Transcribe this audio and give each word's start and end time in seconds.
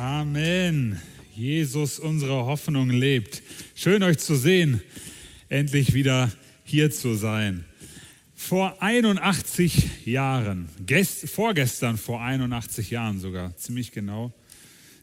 Amen. 0.00 1.00
Jesus, 1.34 1.98
unsere 1.98 2.46
Hoffnung 2.46 2.88
lebt. 2.88 3.42
Schön 3.74 4.04
euch 4.04 4.18
zu 4.18 4.36
sehen, 4.36 4.80
endlich 5.48 5.92
wieder 5.92 6.30
hier 6.62 6.92
zu 6.92 7.16
sein. 7.16 7.64
Vor 8.36 8.80
81 8.80 10.06
Jahren, 10.06 10.68
gest, 10.86 11.28
vorgestern 11.28 11.98
vor 11.98 12.22
81 12.22 12.90
Jahren 12.90 13.18
sogar, 13.18 13.56
ziemlich 13.56 13.90
genau, 13.90 14.32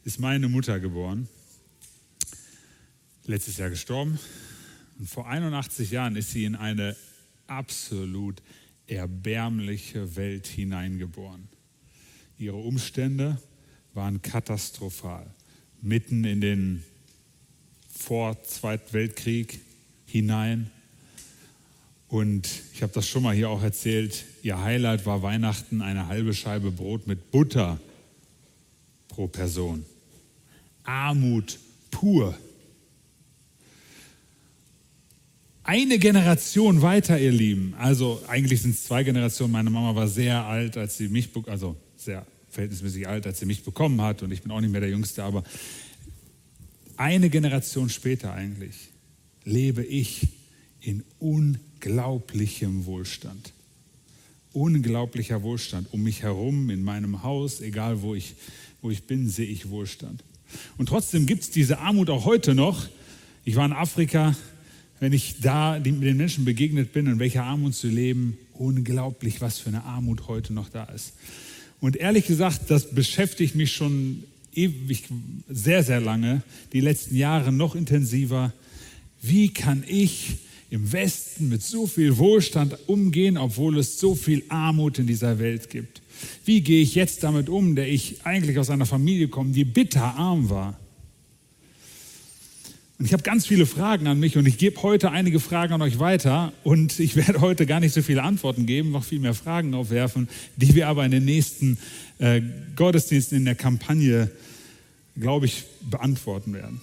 ist 0.06 0.22
meine 0.22 0.48
Mutter 0.48 0.80
geboren. 0.80 1.28
Letztes 3.26 3.58
Jahr 3.58 3.72
gestorben. 3.72 4.18
Und 4.98 5.10
vor 5.10 5.28
81 5.28 5.92
Jahren 5.92 6.16
ist 6.16 6.32
sie 6.32 6.46
in 6.46 6.56
eine 6.56 6.96
absolut 7.48 8.42
erbärmliche 8.88 10.16
Welt 10.16 10.48
hineingeboren. 10.48 11.50
Ihre 12.38 12.56
Umstände 12.56 13.42
waren 13.96 14.22
katastrophal. 14.22 15.26
Mitten 15.82 16.26
in 16.26 16.42
den 16.42 16.84
vor 17.90 18.42
Zweiten 18.44 18.94
Weltkrieg 18.94 19.60
hinein. 20.06 20.70
Und 22.08 22.48
ich 22.74 22.84
habe 22.84 22.94
das 22.94 23.08
schon 23.08 23.24
mal 23.24 23.34
hier 23.34 23.50
auch 23.50 23.64
erzählt, 23.64 24.26
ihr 24.44 24.62
Highlight 24.62 25.06
war 25.06 25.22
Weihnachten 25.22 25.82
eine 25.82 26.08
halbe 26.08 26.34
Scheibe 26.34 26.72
Brot 26.72 27.08
mit 27.08 27.32
Butter 27.32 27.80
pro 29.08 29.28
Person. 29.28 29.86
Armut 30.84 31.58
pur. 31.90 32.38
Eine 35.64 35.98
Generation 35.98 36.82
weiter, 36.84 37.20
ihr 37.20 37.32
Lieben. 37.32 37.74
Also 37.78 38.22
eigentlich 38.28 38.62
sind 38.62 38.76
es 38.76 38.84
zwei 38.84 39.04
Generationen. 39.04 39.52
Meine 39.52 39.72
Mama 39.72 39.96
war 39.96 40.08
sehr 40.08 40.46
alt, 40.46 40.78
als 40.78 40.98
sie 40.98 41.08
mich, 41.08 41.30
also 41.48 41.76
sehr 41.96 42.26
verhältnismäßig 42.56 43.08
alt, 43.08 43.28
als 43.28 43.40
sie 43.40 43.46
mich 43.46 43.64
bekommen 43.64 44.02
hat 44.02 44.24
und 44.24 44.32
ich 44.32 44.42
bin 44.42 44.52
auch 44.52 44.62
nicht 44.62 44.72
mehr 44.72 44.82
der 44.82 44.90
Jüngste, 44.90 45.24
aber 45.24 45.44
eine 46.98 47.30
Generation 47.30 47.90
später 47.90 48.34
eigentlich 48.34 48.90
lebe 49.44 49.84
ich 49.84 50.30
in 50.82 51.04
unglaublichem 51.20 52.86
Wohlstand. 52.86 53.54
Unglaublicher 54.54 55.44
Wohlstand. 55.44 55.92
Um 55.92 56.04
mich 56.04 56.24
herum, 56.24 56.70
in 56.70 56.84
meinem 56.84 57.24
Haus, 57.24 57.60
egal 57.60 58.02
wo 58.02 58.16
ich, 58.16 58.36
wo 58.82 58.90
ich 58.90 59.04
bin, 59.04 59.28
sehe 59.30 59.46
ich 59.46 59.70
Wohlstand. 59.70 60.24
Und 60.78 60.88
trotzdem 60.88 61.26
gibt 61.26 61.44
es 61.44 61.50
diese 61.50 61.80
Armut 61.80 62.10
auch 62.10 62.24
heute 62.24 62.56
noch. 62.56 62.88
Ich 63.44 63.58
war 63.58 63.66
in 63.66 63.74
Afrika, 63.74 64.36
wenn 65.02 65.12
ich 65.12 65.42
da 65.42 65.80
den 65.80 66.00
Menschen 66.00 66.46
begegnet 66.46 66.94
bin, 66.94 67.08
in 67.08 67.20
welcher 67.20 67.44
Armut 67.44 67.76
zu 67.76 67.90
leben, 67.90 68.38
unglaublich, 68.54 69.42
was 69.42 69.60
für 69.60 69.70
eine 69.70 69.84
Armut 69.84 70.30
heute 70.30 70.54
noch 70.54 70.70
da 70.70 70.86
ist. 70.86 71.14
Und 71.86 71.98
ehrlich 71.98 72.26
gesagt, 72.26 72.72
das 72.72 72.90
beschäftigt 72.90 73.54
mich 73.54 73.72
schon 73.72 74.24
ewig, 74.56 75.04
sehr, 75.48 75.84
sehr 75.84 76.02
lange, 76.02 76.42
die 76.74 76.80
letzten 76.80 77.16
Jahre 77.16 77.52
noch 77.52 77.76
intensiver. 77.76 78.54
Wie 79.22 79.50
kann 79.50 79.84
ich 79.88 80.38
im 80.72 80.92
Westen 80.92 81.48
mit 81.48 81.62
so 81.62 81.86
viel 81.86 82.18
Wohlstand 82.18 82.76
umgehen, 82.88 83.38
obwohl 83.38 83.78
es 83.78 84.00
so 84.00 84.16
viel 84.16 84.42
Armut 84.50 84.98
in 84.98 85.06
dieser 85.06 85.38
Welt 85.38 85.70
gibt? 85.70 86.02
Wie 86.44 86.62
gehe 86.62 86.82
ich 86.82 86.96
jetzt 86.96 87.22
damit 87.22 87.50
um, 87.50 87.76
der 87.76 87.88
ich 87.88 88.26
eigentlich 88.26 88.58
aus 88.58 88.72
einer 88.72 88.88
Familie 88.88 89.28
komme, 89.28 89.52
die 89.52 89.64
bitter 89.64 90.16
arm 90.16 90.50
war? 90.50 90.80
Und 92.98 93.06
ich 93.06 93.14
habe 93.14 93.24
ganz 93.24 93.46
viele 93.46 93.66
Fragen 93.66 94.08
an 94.08 94.20
mich 94.20 94.38
und 94.38 94.48
ich 94.48 94.58
gebe 94.58 94.82
heute 94.82 95.12
einige 95.12 95.42
Fragen 95.42 95.74
an 95.74 95.82
euch 95.82 96.00
weiter 96.00 96.54
und 96.64 96.98
ich 97.00 97.18
werde 97.18 97.42
heute 97.42 97.66
gar 97.66 97.82
nicht 97.82 97.94
so 97.94 98.02
viele 98.02 98.24
Antworten 98.24 98.66
geben, 98.66 98.92
noch 98.92 99.04
viel 99.04 99.20
mehr 99.20 99.34
Fragen 99.34 99.74
aufwerfen, 99.74 100.30
die 100.56 100.76
wir 100.76 100.88
aber 100.88 101.04
in 101.04 101.12
den 101.12 101.26
nächsten 101.26 101.78
äh, 102.20 102.42
Gottesdiensten 102.78 103.38
in 103.38 103.46
der 103.46 103.56
Kampagne, 103.56 104.32
glaube 105.18 105.46
ich, 105.46 105.66
beantworten 105.82 106.54
werden. 106.54 106.80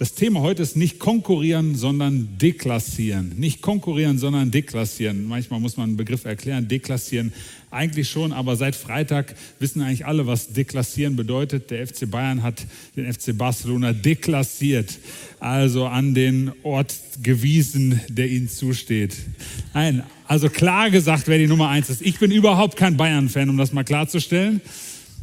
Das 0.00 0.14
Thema 0.14 0.40
heute 0.40 0.62
ist 0.62 0.78
nicht 0.78 0.98
konkurrieren, 0.98 1.74
sondern 1.74 2.38
deklassieren. 2.38 3.34
Nicht 3.36 3.60
konkurrieren, 3.60 4.16
sondern 4.16 4.50
deklassieren. 4.50 5.28
Manchmal 5.28 5.60
muss 5.60 5.76
man 5.76 5.90
einen 5.90 5.98
Begriff 5.98 6.24
erklären. 6.24 6.68
Deklassieren 6.68 7.34
eigentlich 7.70 8.08
schon, 8.08 8.32
aber 8.32 8.56
seit 8.56 8.76
Freitag 8.76 9.34
wissen 9.58 9.82
eigentlich 9.82 10.06
alle, 10.06 10.26
was 10.26 10.54
deklassieren 10.54 11.16
bedeutet. 11.16 11.70
Der 11.70 11.86
FC 11.86 12.10
Bayern 12.10 12.42
hat 12.42 12.64
den 12.96 13.12
FC 13.12 13.36
Barcelona 13.36 13.92
deklassiert, 13.92 14.98
also 15.38 15.84
an 15.84 16.14
den 16.14 16.50
Ort 16.62 16.94
gewiesen, 17.22 18.00
der 18.08 18.30
ihnen 18.30 18.48
zusteht. 18.48 19.14
Nein, 19.74 20.02
also 20.26 20.48
klar 20.48 20.88
gesagt, 20.88 21.28
wer 21.28 21.36
die 21.36 21.46
Nummer 21.46 21.68
eins 21.68 21.90
ist. 21.90 22.00
Ich 22.00 22.18
bin 22.18 22.30
überhaupt 22.30 22.74
kein 22.74 22.96
Bayern-Fan, 22.96 23.50
um 23.50 23.58
das 23.58 23.74
mal 23.74 23.84
klarzustellen. 23.84 24.62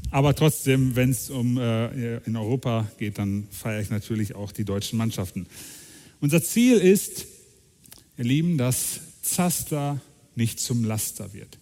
Aber 0.10 0.34
trotzdem, 0.34 0.96
wenn 0.96 1.10
es 1.10 1.30
um 1.30 1.58
äh, 1.58 2.18
in 2.20 2.36
Europa 2.36 2.90
geht, 2.98 3.18
dann 3.18 3.48
feiere 3.52 3.82
ich 3.82 3.90
natürlich 3.90 4.36
auch 4.36 4.52
die 4.52 4.64
deutschen 4.64 4.98
Mannschaften. 4.98 5.48
Unser 6.22 6.42
Ziel 6.42 6.78
ist, 6.78 7.26
ihr 8.18 8.24
Lieben, 8.24 8.58
dass 8.58 9.02
Zaster 9.22 10.02
nicht 10.36 10.60
zum 10.60 10.84
Laster 10.84 11.34
wird. 11.34 11.58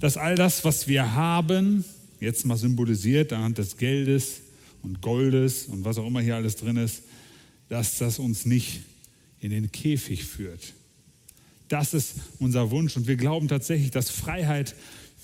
Dass 0.00 0.16
all 0.16 0.36
das, 0.36 0.64
was 0.64 0.86
wir 0.86 1.14
haben, 1.14 1.84
jetzt 2.20 2.44
mal 2.44 2.56
symbolisiert 2.56 3.32
anhand 3.32 3.58
des 3.58 3.76
Geldes 3.76 4.42
und 4.82 5.00
Goldes 5.00 5.64
und 5.64 5.84
was 5.84 5.98
auch 5.98 6.06
immer 6.06 6.20
hier 6.20 6.36
alles 6.36 6.56
drin 6.56 6.76
ist, 6.76 7.02
dass 7.68 7.98
das 7.98 8.18
uns 8.18 8.44
nicht 8.44 8.80
in 9.40 9.50
den 9.50 9.72
Käfig 9.72 10.24
führt. 10.24 10.74
Das 11.68 11.94
ist 11.94 12.14
unser 12.38 12.70
Wunsch 12.70 12.96
und 12.96 13.06
wir 13.06 13.16
glauben 13.16 13.48
tatsächlich, 13.48 13.90
dass 13.90 14.10
Freiheit 14.10 14.74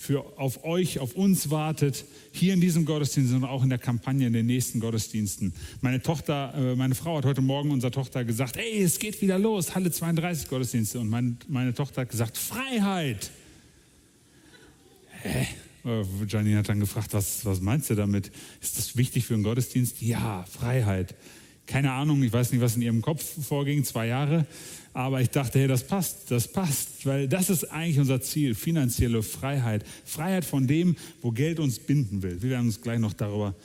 für, 0.04 0.38
auf 0.38 0.64
euch, 0.64 0.98
auf 0.98 1.14
uns 1.14 1.50
wartet, 1.50 2.04
hier 2.32 2.52
in 2.52 2.60
diesem 2.60 2.84
Gottesdienst 2.84 3.32
und 3.32 3.44
auch 3.44 3.62
in 3.62 3.70
der 3.70 3.78
Kampagne 3.78 4.26
in 4.26 4.34
den 4.34 4.46
nächsten 4.46 4.78
Gottesdiensten. 4.78 5.54
Meine 5.80 6.02
Tochter, 6.02 6.52
äh, 6.54 6.76
meine 6.76 6.94
Frau 6.94 7.16
hat 7.16 7.24
heute 7.24 7.40
Morgen 7.40 7.70
unserer 7.70 7.90
Tochter 7.90 8.24
gesagt, 8.24 8.58
hey, 8.58 8.82
es 8.82 8.98
geht 8.98 9.22
wieder 9.22 9.38
los, 9.38 9.74
Halle 9.74 9.90
32 9.90 10.48
Gottesdienste. 10.48 11.00
Und 11.00 11.08
mein, 11.08 11.38
meine 11.48 11.72
Tochter 11.72 12.02
hat 12.02 12.10
gesagt, 12.10 12.36
Freiheit. 12.36 13.30
Hä? 15.22 15.46
Äh, 15.86 16.04
Janine 16.28 16.58
hat 16.58 16.68
dann 16.68 16.80
gefragt, 16.80 17.08
was, 17.12 17.46
was 17.46 17.60
meinst 17.62 17.88
du 17.88 17.94
damit? 17.94 18.30
Ist 18.60 18.76
das 18.76 18.96
wichtig 18.96 19.24
für 19.24 19.34
einen 19.34 19.42
Gottesdienst? 19.42 20.02
Ja, 20.02 20.44
Freiheit. 20.44 21.14
Keine 21.66 21.92
Ahnung, 21.92 22.22
ich 22.22 22.32
weiß 22.32 22.52
nicht, 22.52 22.60
was 22.60 22.76
in 22.76 22.82
ihrem 22.82 23.02
Kopf 23.02 23.24
vorging, 23.46 23.84
zwei 23.84 24.08
Jahre. 24.08 24.46
Aber 24.92 25.20
ich 25.20 25.30
dachte, 25.30 25.58
hey, 25.58 25.66
das 25.66 25.84
passt, 25.84 26.30
das 26.30 26.46
passt, 26.46 27.04
weil 27.04 27.26
das 27.26 27.50
ist 27.50 27.64
eigentlich 27.64 27.98
unser 27.98 28.20
Ziel, 28.20 28.54
finanzielle 28.54 29.24
Freiheit. 29.24 29.84
Freiheit 30.04 30.44
von 30.44 30.68
dem, 30.68 30.94
wo 31.20 31.32
Geld 31.32 31.58
uns 31.58 31.80
binden 31.80 32.22
will. 32.22 32.40
Wir 32.40 32.50
werden 32.50 32.66
uns 32.66 32.80
gleich 32.80 33.00
noch 33.00 33.12
darüber, 33.12 33.56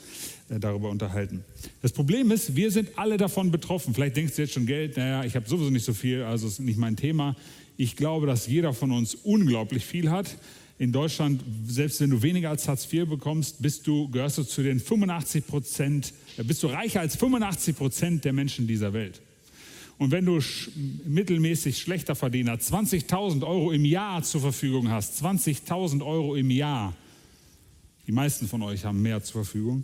äh, 0.50 0.60
darüber 0.60 0.90
unterhalten. 0.90 1.44
Das 1.84 1.92
Problem 1.92 2.32
ist, 2.32 2.56
wir 2.56 2.72
sind 2.72 2.98
alle 2.98 3.18
davon 3.18 3.52
betroffen. 3.52 3.94
Vielleicht 3.94 4.16
denkst 4.16 4.38
du 4.38 4.42
jetzt 4.42 4.56
schon 4.56 4.66
Geld, 4.66 4.98
naja, 4.98 5.24
ich 5.24 5.36
habe 5.36 5.48
sowieso 5.48 5.70
nicht 5.70 5.86
so 5.86 5.94
viel, 5.94 6.24
also 6.24 6.48
ist 6.48 6.60
nicht 6.60 6.80
mein 6.80 6.96
Thema. 6.96 7.36
Ich 7.78 7.96
glaube, 7.96 8.26
dass 8.26 8.48
jeder 8.48 8.74
von 8.74 8.92
uns 8.92 9.14
unglaublich 9.14 9.86
viel 9.86 10.10
hat. 10.10 10.36
In 10.80 10.94
Deutschland, 10.94 11.44
selbst 11.68 12.00
wenn 12.00 12.10
du 12.10 12.22
weniger 12.22 12.50
als 12.50 12.66
Hartz 12.70 12.92
IV 12.92 13.10
bekommst, 13.10 13.62
bist 13.62 13.86
du, 13.86 14.10
gehörst 14.10 14.38
du 14.38 14.44
zu 14.44 14.64
den 14.64 14.80
85 14.80 15.46
Prozent, 15.46 16.14
äh, 16.38 16.44
bist 16.44 16.64
du 16.64 16.68
reicher 16.68 17.02
als 17.02 17.18
85 17.18 17.76
Prozent 17.76 18.24
der 18.26 18.32
Menschen 18.32 18.66
dieser 18.66 18.94
Welt. 18.94 19.22
Und 19.98 20.12
wenn 20.12 20.26
du 20.26 20.40
mittelmäßig 21.06 21.78
schlechter 21.78 22.16
Verdiener 22.16 22.56
20.000 22.56 23.46
Euro 23.46 23.74
im 23.74 23.84
Jahr 23.84 24.24
zur 24.24 24.40
Verfügung 24.40 24.90
hast, 24.90 25.22
20.000 25.22 26.02
Euro 26.02 26.36
im 26.36 26.50
Jahr, 26.50 26.96
die 28.08 28.14
meisten 28.14 28.48
von 28.48 28.62
euch 28.62 28.86
haben 28.86 29.02
mehr 29.02 29.22
zur 29.22 29.44
Verfügung, 29.44 29.84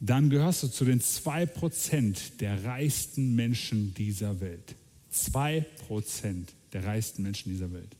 dann 0.00 0.30
gehörst 0.30 0.62
du 0.62 0.68
zu 0.68 0.86
den 0.86 1.02
2% 1.02 2.38
der 2.40 2.64
reichsten 2.64 3.34
Menschen 3.34 3.92
dieser 3.92 4.40
Welt. 4.40 4.74
2% 5.12 6.46
der 6.72 6.86
reichsten 6.86 7.22
Menschen 7.22 7.52
dieser 7.52 7.70
Welt. 7.70 7.94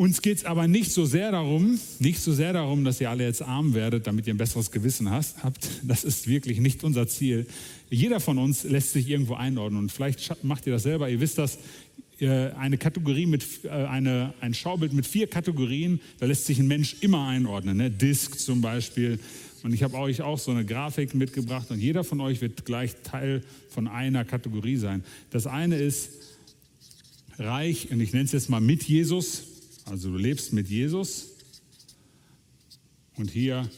Uns 0.00 0.22
geht 0.22 0.38
es 0.38 0.44
aber 0.46 0.66
nicht 0.66 0.92
so 0.92 1.04
sehr 1.04 1.30
darum, 1.30 1.78
nicht 1.98 2.20
so 2.20 2.32
sehr 2.32 2.54
darum, 2.54 2.84
dass 2.84 3.02
ihr 3.02 3.10
alle 3.10 3.24
jetzt 3.24 3.42
arm 3.42 3.74
werdet, 3.74 4.06
damit 4.06 4.26
ihr 4.26 4.32
ein 4.32 4.38
besseres 4.38 4.70
Gewissen 4.70 5.10
hast, 5.10 5.44
habt. 5.44 5.68
Das 5.82 6.04
ist 6.04 6.26
wirklich 6.26 6.58
nicht 6.58 6.84
unser 6.84 7.06
Ziel. 7.06 7.46
Jeder 7.90 8.18
von 8.18 8.38
uns 8.38 8.64
lässt 8.64 8.94
sich 8.94 9.10
irgendwo 9.10 9.34
einordnen 9.34 9.78
und 9.78 9.92
vielleicht 9.92 10.42
macht 10.42 10.66
ihr 10.66 10.72
das 10.72 10.84
selber. 10.84 11.10
Ihr 11.10 11.20
wisst 11.20 11.36
das, 11.36 11.58
eine 12.18 12.78
Kategorie 12.78 13.26
mit 13.26 13.44
eine, 13.68 14.32
ein 14.40 14.54
Schaubild 14.54 14.94
mit 14.94 15.06
vier 15.06 15.26
Kategorien, 15.26 16.00
da 16.18 16.24
lässt 16.24 16.46
sich 16.46 16.58
ein 16.58 16.66
Mensch 16.66 16.96
immer 17.02 17.28
einordnen. 17.28 17.76
Ne? 17.76 17.90
Disk 17.90 18.38
zum 18.38 18.62
Beispiel. 18.62 19.20
Und 19.62 19.74
ich 19.74 19.82
habe 19.82 19.98
euch 19.98 20.22
auch 20.22 20.38
so 20.38 20.50
eine 20.50 20.64
Grafik 20.64 21.14
mitgebracht 21.14 21.70
und 21.70 21.78
jeder 21.78 22.04
von 22.04 22.22
euch 22.22 22.40
wird 22.40 22.64
gleich 22.64 22.94
Teil 23.02 23.42
von 23.68 23.86
einer 23.86 24.24
Kategorie 24.24 24.76
sein. 24.76 25.04
Das 25.28 25.46
eine 25.46 25.76
ist 25.76 26.08
reich, 27.38 27.90
und 27.90 28.00
ich 28.00 28.14
nenne 28.14 28.24
es 28.24 28.32
jetzt 28.32 28.48
mal 28.48 28.62
mit 28.62 28.84
Jesus. 28.84 29.49
Also 29.90 30.08
du 30.08 30.18
lebst 30.18 30.52
mit 30.52 30.68
Jesus 30.68 31.30
und 33.16 33.28
hier 33.28 33.68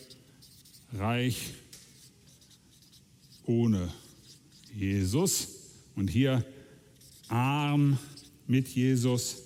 reich 0.93 1.55
ohne 3.47 3.91
Jesus 4.75 5.49
und 5.97 6.09
hier 6.09 6.44
arm 7.29 7.99
mit 8.47 8.69
Jesus. 8.69 9.38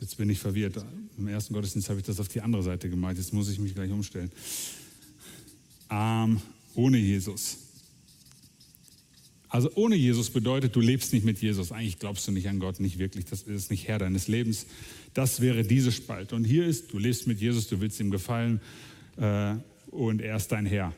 Jetzt 0.00 0.16
bin 0.16 0.30
ich 0.30 0.38
verwirrt. 0.38 0.82
Im 1.18 1.28
ersten 1.28 1.52
Gottesdienst 1.52 1.90
habe 1.90 2.00
ich 2.00 2.06
das 2.06 2.20
auf 2.20 2.28
die 2.28 2.40
andere 2.40 2.62
Seite 2.62 2.88
gemeint. 2.88 3.18
Jetzt 3.18 3.34
muss 3.34 3.50
ich 3.50 3.58
mich 3.58 3.74
gleich 3.74 3.90
umstellen. 3.90 4.32
Arm 5.88 6.40
ohne 6.74 6.96
Jesus. 6.96 7.63
Also 9.54 9.70
ohne 9.76 9.94
Jesus 9.94 10.30
bedeutet, 10.30 10.74
du 10.74 10.80
lebst 10.80 11.12
nicht 11.12 11.24
mit 11.24 11.40
Jesus. 11.40 11.70
Eigentlich 11.70 12.00
glaubst 12.00 12.26
du 12.26 12.32
nicht 12.32 12.48
an 12.48 12.58
Gott, 12.58 12.80
nicht 12.80 12.98
wirklich. 12.98 13.24
Das 13.26 13.42
ist 13.42 13.70
nicht 13.70 13.86
Herr 13.86 14.00
deines 14.00 14.26
Lebens. 14.26 14.66
Das 15.14 15.40
wäre 15.40 15.62
diese 15.62 15.92
Spalte. 15.92 16.34
Und 16.34 16.42
hier 16.42 16.66
ist, 16.66 16.92
du 16.92 16.98
lebst 16.98 17.28
mit 17.28 17.40
Jesus, 17.40 17.68
du 17.68 17.80
willst 17.80 18.00
ihm 18.00 18.10
gefallen 18.10 18.60
äh, 19.16 19.54
und 19.92 20.22
er 20.22 20.38
ist 20.38 20.50
dein 20.50 20.66
Herr. 20.66 20.92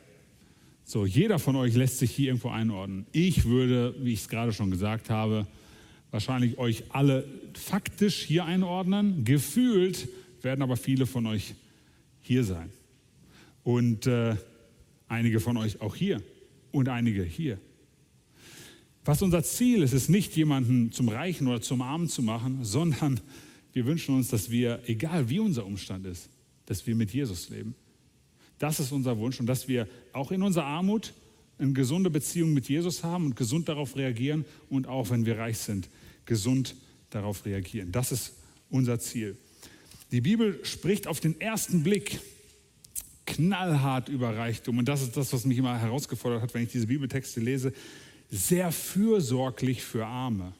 So, 0.85 1.05
jeder 1.05 1.37
von 1.37 1.55
euch 1.55 1.75
lässt 1.75 1.99
sich 1.99 2.09
hier 2.09 2.29
irgendwo 2.29 2.49
einordnen. 2.49 3.05
Ich 3.11 3.45
würde, 3.45 3.93
wie 4.01 4.13
ich 4.13 4.21
es 4.21 4.27
gerade 4.27 4.51
schon 4.51 4.71
gesagt 4.71 5.11
habe, 5.11 5.45
wahrscheinlich 6.09 6.57
euch 6.57 6.85
alle 6.89 7.25
faktisch 7.53 8.23
hier 8.23 8.45
einordnen. 8.45 9.23
Gefühlt 9.23 10.09
werden 10.41 10.63
aber 10.63 10.77
viele 10.77 11.05
von 11.05 11.27
euch 11.27 11.53
hier 12.21 12.43
sein. 12.43 12.71
Und 13.63 14.07
äh, 14.07 14.35
einige 15.07 15.41
von 15.41 15.57
euch 15.57 15.79
auch 15.79 15.95
hier 15.95 16.23
und 16.71 16.89
einige 16.89 17.21
hier. 17.21 17.59
Was 19.07 19.21
unser 19.21 19.41
Ziel 19.41 19.83
ist, 19.83 19.93
ist 19.93 20.09
nicht 20.09 20.35
jemanden 20.35 20.91
zum 20.91 21.07
Reichen 21.07 21.47
oder 21.47 21.61
zum 21.61 21.81
Armen 21.81 22.09
zu 22.09 22.21
machen, 22.21 22.65
sondern 22.65 23.21
wir 23.71 23.85
wünschen 23.85 24.13
uns, 24.13 24.27
dass 24.27 24.51
wir, 24.51 24.81
egal 24.85 25.29
wie 25.29 25.39
unser 25.39 25.65
Umstand 25.65 26.05
ist, 26.05 26.27
dass 26.65 26.85
wir 26.85 26.93
mit 26.93 27.13
Jesus 27.13 27.47
leben. 27.47 27.73
Das 28.59 28.81
ist 28.81 28.91
unser 28.91 29.17
Wunsch 29.17 29.39
und 29.39 29.45
dass 29.45 29.69
wir 29.69 29.87
auch 30.11 30.33
in 30.33 30.43
unserer 30.43 30.65
Armut 30.65 31.13
eine 31.57 31.71
gesunde 31.71 32.09
Beziehung 32.09 32.53
mit 32.53 32.67
Jesus 32.67 33.01
haben 33.01 33.27
und 33.27 33.37
gesund 33.37 33.69
darauf 33.69 33.95
reagieren 33.95 34.43
und 34.69 34.87
auch 34.87 35.09
wenn 35.09 35.25
wir 35.25 35.37
reich 35.37 35.59
sind, 35.59 35.87
gesund 36.25 36.75
darauf 37.09 37.45
reagieren. 37.45 37.93
Das 37.93 38.11
ist 38.11 38.33
unser 38.69 38.99
Ziel. 38.99 39.37
Die 40.11 40.19
Bibel 40.19 40.59
spricht 40.63 41.07
auf 41.07 41.21
den 41.21 41.39
ersten 41.39 41.81
Blick 41.81 42.19
knallhart 43.25 44.09
über 44.09 44.35
Reichtum 44.35 44.79
und 44.79 44.89
das 44.89 45.01
ist 45.01 45.15
das, 45.15 45.31
was 45.31 45.45
mich 45.45 45.59
immer 45.59 45.79
herausgefordert 45.79 46.41
hat, 46.41 46.53
wenn 46.53 46.63
ich 46.63 46.71
diese 46.73 46.87
Bibeltexte 46.87 47.39
lese 47.39 47.71
sehr 48.29 48.71
fürsorglich 48.71 49.83
für 49.83 50.05
Arme. 50.05 50.53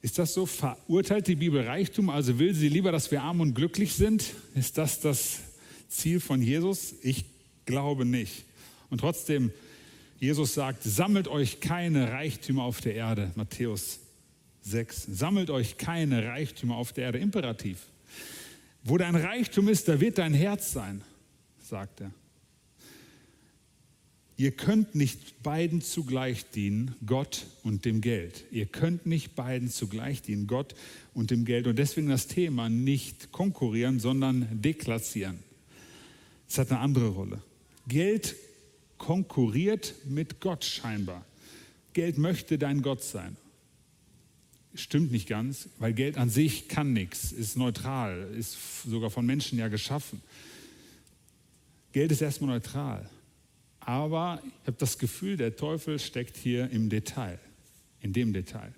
Ist 0.00 0.18
das 0.18 0.34
so? 0.34 0.46
Verurteilt 0.46 1.26
die 1.26 1.34
Bibel 1.34 1.60
Reichtum? 1.60 2.08
Also 2.08 2.38
will 2.38 2.54
sie 2.54 2.68
lieber, 2.68 2.92
dass 2.92 3.10
wir 3.10 3.22
arm 3.22 3.40
und 3.40 3.54
glücklich 3.54 3.94
sind? 3.94 4.24
Ist 4.54 4.78
das 4.78 5.00
das 5.00 5.40
Ziel 5.88 6.20
von 6.20 6.40
Jesus? 6.40 6.94
Ich 7.02 7.24
glaube 7.66 8.04
nicht. 8.04 8.44
Und 8.90 8.98
trotzdem, 8.98 9.50
Jesus 10.20 10.54
sagt, 10.54 10.82
sammelt 10.84 11.28
euch 11.28 11.60
keine 11.60 12.12
Reichtümer 12.12 12.62
auf 12.62 12.80
der 12.80 12.94
Erde. 12.94 13.32
Matthäus 13.34 13.98
6. 14.62 15.08
Sammelt 15.10 15.50
euch 15.50 15.78
keine 15.78 16.26
Reichtümer 16.26 16.76
auf 16.76 16.92
der 16.92 17.06
Erde. 17.06 17.18
Imperativ. 17.18 17.78
Wo 18.84 18.96
dein 18.96 19.16
Reichtum 19.16 19.68
ist, 19.68 19.88
da 19.88 20.00
wird 20.00 20.18
dein 20.18 20.32
Herz 20.32 20.72
sein, 20.72 21.02
sagt 21.60 22.00
er. 22.00 22.12
Ihr 24.38 24.52
könnt 24.52 24.94
nicht 24.94 25.42
beiden 25.42 25.82
zugleich 25.82 26.48
dienen, 26.50 26.94
Gott 27.04 27.46
und 27.64 27.84
dem 27.84 28.00
Geld. 28.00 28.44
Ihr 28.52 28.66
könnt 28.66 29.04
nicht 29.04 29.34
beiden 29.34 29.68
zugleich 29.68 30.22
dienen, 30.22 30.46
Gott 30.46 30.76
und 31.12 31.32
dem 31.32 31.44
Geld. 31.44 31.66
Und 31.66 31.76
deswegen 31.76 32.08
das 32.08 32.28
Thema 32.28 32.68
nicht 32.68 33.32
konkurrieren, 33.32 33.98
sondern 33.98 34.46
deklassieren. 34.62 35.40
Es 36.48 36.56
hat 36.56 36.70
eine 36.70 36.78
andere 36.78 37.08
Rolle. 37.08 37.42
Geld 37.88 38.36
konkurriert 38.96 39.94
mit 40.04 40.38
Gott 40.38 40.64
scheinbar. 40.64 41.24
Geld 41.92 42.16
möchte 42.16 42.58
dein 42.58 42.82
Gott 42.82 43.02
sein. 43.02 43.36
Stimmt 44.72 45.10
nicht 45.10 45.28
ganz, 45.28 45.68
weil 45.80 45.92
Geld 45.92 46.16
an 46.16 46.30
sich 46.30 46.68
kann 46.68 46.92
nichts, 46.92 47.32
ist 47.32 47.56
neutral, 47.56 48.32
ist 48.38 48.56
sogar 48.86 49.10
von 49.10 49.26
Menschen 49.26 49.58
ja 49.58 49.66
geschaffen. 49.66 50.22
Geld 51.90 52.12
ist 52.12 52.22
erstmal 52.22 52.50
neutral. 52.50 53.10
Aber 53.88 54.42
ich 54.42 54.66
habe 54.66 54.76
das 54.76 54.98
Gefühl, 54.98 55.38
der 55.38 55.56
Teufel 55.56 55.98
steckt 55.98 56.36
hier 56.36 56.68
im 56.68 56.90
Detail, 56.90 57.38
in 58.02 58.12
dem 58.12 58.34
Detail. 58.34 58.74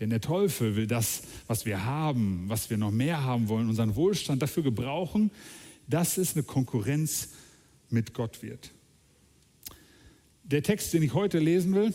Denn 0.00 0.10
der 0.10 0.20
Teufel 0.20 0.74
will 0.74 0.88
das, 0.88 1.22
was 1.46 1.66
wir 1.66 1.84
haben, 1.84 2.46
was 2.48 2.68
wir 2.68 2.76
noch 2.76 2.90
mehr 2.90 3.22
haben 3.22 3.46
wollen, 3.46 3.68
unseren 3.68 3.94
Wohlstand 3.94 4.42
dafür 4.42 4.64
gebrauchen, 4.64 5.30
dass 5.86 6.18
es 6.18 6.34
eine 6.34 6.42
Konkurrenz 6.42 7.28
mit 7.90 8.12
Gott 8.12 8.42
wird. 8.42 8.72
Der 10.42 10.64
Text, 10.64 10.92
den 10.94 11.04
ich 11.04 11.14
heute 11.14 11.38
lesen 11.38 11.72
will, 11.72 11.94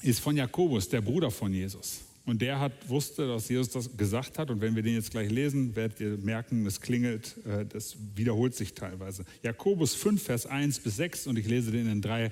ist 0.00 0.20
von 0.20 0.38
Jakobus, 0.38 0.88
der 0.88 1.02
Bruder 1.02 1.30
von 1.30 1.52
Jesus. 1.52 2.00
Und 2.28 2.42
der 2.42 2.60
hat, 2.60 2.90
wusste, 2.90 3.26
dass 3.26 3.48
Jesus 3.48 3.70
das 3.70 3.96
gesagt 3.96 4.38
hat. 4.38 4.50
Und 4.50 4.60
wenn 4.60 4.76
wir 4.76 4.82
den 4.82 4.92
jetzt 4.92 5.12
gleich 5.12 5.30
lesen, 5.30 5.74
werdet 5.74 5.98
ihr 5.98 6.18
merken, 6.18 6.66
es 6.66 6.82
klingelt, 6.82 7.36
äh, 7.46 7.64
das 7.64 7.96
wiederholt 8.14 8.54
sich 8.54 8.74
teilweise. 8.74 9.24
Jakobus 9.42 9.94
5, 9.94 10.22
Vers 10.22 10.44
1 10.44 10.80
bis 10.80 10.96
6 10.96 11.26
und 11.26 11.38
ich 11.38 11.48
lese 11.48 11.70
den 11.70 11.90
in 11.90 12.02
drei, 12.02 12.30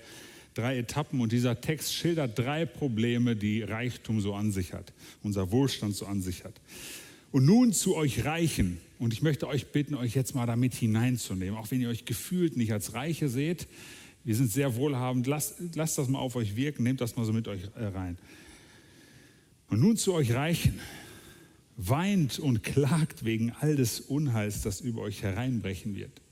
drei 0.53 0.77
Etappen. 0.77 1.19
Und 1.23 1.33
dieser 1.33 1.63
Text 1.63 1.95
schildert 1.95 2.39
drei 2.39 2.67
Probleme, 2.67 3.37
die 3.37 3.63
Reichtum 3.63 4.21
so 4.21 4.35
an 4.35 4.53
sich 4.53 4.75
hat, 4.75 4.93
unser 5.23 5.51
Wohlstand 5.51 5.97
so 5.97 6.05
an 6.05 6.21
sich 6.21 6.45
hat. 6.45 6.61
Und 7.33 7.47
nun 7.47 7.73
zu 7.73 7.97
euch 7.97 8.27
Reichen. 8.27 8.77
Und 8.99 9.15
ich 9.15 9.23
möchte 9.23 9.49
euch 9.49 9.69
bitten, 9.69 9.95
euch 9.95 10.15
jetzt 10.15 10.35
mal 10.35 10.45
damit 10.45 10.75
hineinzunehmen, 10.75 11.59
auch 11.59 11.71
wenn 11.71 11.81
ihr 11.81 11.89
euch 11.89 12.05
gefühlt 12.05 12.59
nicht 12.59 12.71
als 12.71 12.93
Reiche 12.93 13.31
seht. 13.31 13.67
Wir 14.25 14.37
sind 14.37 14.53
sehr 14.53 14.77
wohlhabend. 14.77 15.27
Lasst, 15.27 15.55
lasst 15.75 15.97
das 15.97 16.09
mal 16.09 16.19
auf 16.19 16.37
euch 16.37 16.55
wirken, 16.55 16.83
nehmt 16.83 17.01
das 17.01 17.17
mal 17.17 17.25
so 17.25 17.33
mit 17.33 17.49
euch 17.49 17.63
äh, 17.77 17.85
rein. 17.87 18.19
Und 19.69 19.81
nun 19.81 19.97
zu 19.97 20.15
euch 20.15 20.33
Reichen. 20.33 20.81
Weint 21.77 22.39
und 22.39 22.63
klagt 22.63 23.25
wegen 23.25 23.53
all 23.61 23.77
des 23.77 24.01
Unheils, 24.01 24.63
das 24.63 24.81
über 24.81 25.03
euch 25.03 25.23
hereinbrechen 25.23 25.95
wird. 25.95 26.23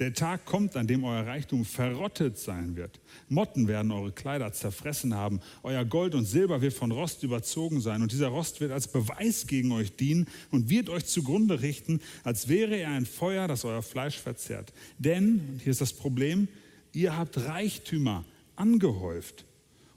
Der 0.00 0.12
Tag 0.12 0.44
kommt, 0.44 0.76
an 0.76 0.88
dem 0.88 1.04
euer 1.04 1.24
Reichtum 1.24 1.64
verrottet 1.64 2.36
sein 2.36 2.74
wird. 2.74 3.00
Motten 3.28 3.68
werden 3.68 3.92
eure 3.92 4.10
Kleider 4.10 4.52
zerfressen 4.52 5.14
haben. 5.14 5.40
Euer 5.62 5.84
Gold 5.84 6.16
und 6.16 6.24
Silber 6.24 6.60
wird 6.60 6.74
von 6.74 6.90
Rost 6.90 7.22
überzogen 7.22 7.80
sein. 7.80 8.02
Und 8.02 8.10
dieser 8.10 8.28
Rost 8.28 8.60
wird 8.60 8.72
als 8.72 8.88
Beweis 8.88 9.46
gegen 9.46 9.70
euch 9.72 9.94
dienen 9.94 10.26
und 10.50 10.68
wird 10.68 10.88
euch 10.88 11.06
zugrunde 11.06 11.62
richten, 11.62 12.00
als 12.24 12.48
wäre 12.48 12.76
er 12.76 12.90
ein 12.90 13.06
Feuer, 13.06 13.46
das 13.46 13.64
euer 13.64 13.82
Fleisch 13.82 14.18
verzehrt. 14.18 14.72
Denn, 14.98 15.40
und 15.52 15.62
hier 15.62 15.70
ist 15.70 15.80
das 15.80 15.92
Problem, 15.92 16.48
ihr 16.92 17.16
habt 17.16 17.38
Reichtümer 17.38 18.24
angehäuft. 18.56 19.44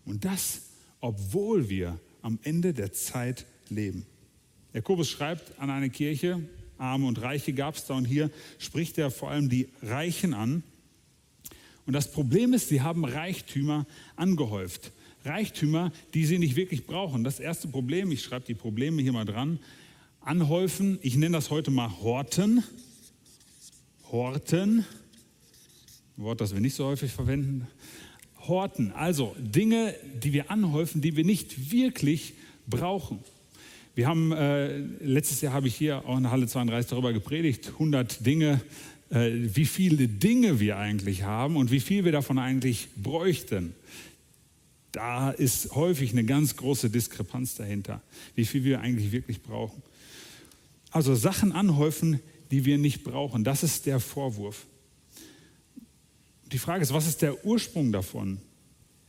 Und 0.05 0.25
das, 0.25 0.61
obwohl 1.01 1.69
wir 1.69 1.99
am 2.21 2.39
Ende 2.43 2.73
der 2.73 2.91
Zeit 2.93 3.45
leben. 3.69 4.05
Jakobus 4.73 5.09
schreibt 5.09 5.59
an 5.59 5.69
eine 5.69 5.89
Kirche, 5.89 6.41
Arme 6.77 7.07
und 7.07 7.21
Reiche 7.21 7.53
gab 7.53 7.75
es 7.75 7.85
da 7.85 7.95
und 7.95 8.05
hier 8.05 8.29
spricht 8.59 8.97
er 8.97 9.09
vor 9.09 9.31
allem 9.31 9.49
die 9.49 9.69
Reichen 9.81 10.33
an. 10.33 10.63
Und 11.85 11.93
das 11.93 12.11
Problem 12.11 12.53
ist, 12.53 12.69
sie 12.69 12.81
haben 12.81 13.05
Reichtümer 13.05 13.87
angehäuft. 14.15 14.91
Reichtümer, 15.25 15.91
die 16.13 16.25
sie 16.25 16.37
nicht 16.37 16.55
wirklich 16.55 16.85
brauchen. 16.85 17.23
Das 17.23 17.39
erste 17.39 17.67
Problem, 17.67 18.11
ich 18.11 18.21
schreibe 18.21 18.45
die 18.45 18.53
Probleme 18.53 19.01
hier 19.01 19.13
mal 19.13 19.25
dran, 19.25 19.59
anhäufen, 20.21 20.99
ich 21.01 21.15
nenne 21.15 21.37
das 21.37 21.49
heute 21.49 21.71
mal 21.71 21.89
Horten. 22.01 22.63
Horten, 24.11 24.85
ein 26.17 26.23
Wort, 26.23 26.41
das 26.41 26.53
wir 26.53 26.61
nicht 26.61 26.75
so 26.75 26.85
häufig 26.85 27.11
verwenden 27.11 27.67
horten. 28.47 28.91
Also 28.91 29.35
Dinge, 29.39 29.93
die 30.23 30.33
wir 30.33 30.51
anhäufen, 30.51 31.01
die 31.01 31.15
wir 31.15 31.23
nicht 31.23 31.71
wirklich 31.71 32.33
brauchen. 32.67 33.19
Wir 33.95 34.07
haben, 34.07 34.31
äh, 34.31 34.77
letztes 34.77 35.41
Jahr 35.41 35.53
habe 35.53 35.67
ich 35.67 35.75
hier 35.75 36.05
auch 36.05 36.17
in 36.17 36.29
Halle 36.29 36.47
32 36.47 36.89
darüber 36.89 37.13
gepredigt, 37.13 37.71
100 37.79 38.25
Dinge, 38.25 38.61
äh, 39.09 39.31
wie 39.33 39.65
viele 39.65 40.07
Dinge 40.07 40.59
wir 40.59 40.77
eigentlich 40.77 41.23
haben 41.23 41.55
und 41.55 41.71
wie 41.71 41.79
viel 41.79 42.05
wir 42.05 42.11
davon 42.11 42.37
eigentlich 42.37 42.89
bräuchten. 42.95 43.73
Da 44.91 45.31
ist 45.31 45.73
häufig 45.75 46.11
eine 46.11 46.25
ganz 46.25 46.55
große 46.55 46.89
Diskrepanz 46.89 47.55
dahinter, 47.55 48.01
wie 48.35 48.45
viel 48.45 48.63
wir 48.63 48.81
eigentlich 48.81 49.11
wirklich 49.11 49.41
brauchen. 49.41 49.81
Also 50.91 51.15
Sachen 51.15 51.51
anhäufen, 51.51 52.19
die 52.51 52.65
wir 52.65 52.77
nicht 52.77 53.03
brauchen, 53.03 53.43
das 53.43 53.63
ist 53.63 53.85
der 53.85 53.99
Vorwurf. 53.99 54.65
Die 56.51 56.59
Frage 56.59 56.83
ist, 56.83 56.93
was 56.93 57.07
ist 57.07 57.21
der 57.21 57.45
Ursprung 57.45 57.91
davon? 57.91 58.39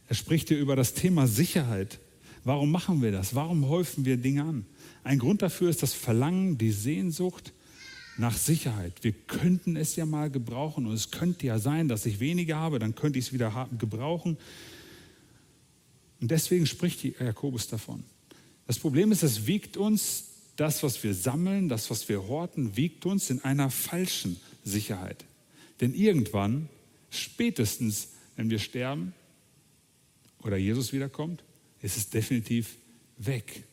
Er 0.09 0.15
spricht 0.15 0.49
hier 0.49 0.59
über 0.59 0.75
das 0.75 0.95
Thema 0.95 1.27
Sicherheit. 1.27 2.01
Warum 2.45 2.71
machen 2.71 3.03
wir 3.03 3.13
das? 3.13 3.35
Warum 3.35 3.69
häufen 3.69 4.05
wir 4.05 4.17
Dinge 4.17 4.43
an? 4.43 4.67
Ein 5.05 5.19
Grund 5.19 5.43
dafür 5.43 5.71
ist 5.71 5.83
das 5.83 5.95
Verlangen, 5.95 6.59
die 6.59 6.73
Sehnsucht 6.73 7.53
nach 8.17 8.37
Sicherheit. 8.37 8.95
Wir 9.03 9.13
könnten 9.13 9.77
es 9.77 9.97
ja 9.97 10.07
mal 10.07 10.31
gebrauchen 10.31 10.87
und 10.87 10.95
es 10.95 11.11
könnte 11.11 11.47
ja 11.47 11.59
sein, 11.59 11.89
dass 11.89 12.07
ich 12.07 12.21
weniger 12.21 12.57
habe, 12.57 12.79
dann 12.79 12.95
könnte 12.95 13.19
ich 13.19 13.27
es 13.27 13.33
wieder 13.33 13.69
gebrauchen. 13.79 14.37
Und 16.21 16.31
deswegen 16.31 16.67
spricht 16.67 17.05
Jakobus 17.05 17.69
davon. 17.69 18.03
Das 18.67 18.79
Problem 18.79 19.13
ist, 19.13 19.23
es 19.23 19.47
wiegt 19.47 19.77
uns, 19.77 20.25
das, 20.57 20.83
was 20.83 21.03
wir 21.05 21.15
sammeln, 21.15 21.69
das, 21.69 21.89
was 21.91 22.09
wir 22.09 22.27
horten, 22.27 22.77
wiegt 22.77 23.07
uns 23.07 23.31
in 23.31 23.45
einer 23.45 23.71
falschen 23.71 24.41
Sicherheit. 24.65 25.25
Denn 25.81 25.95
irgendwann 25.95 26.69
Spätestens, 27.11 28.09
wenn 28.37 28.51
wir 28.51 28.59
sterben 28.59 29.15
oder 30.43 30.57
Jesus 30.57 30.93
wiederkommt, 30.93 31.45
ist 31.83 31.97
es 31.97 32.11
definitiv 32.11 32.77
weg. 33.19 33.65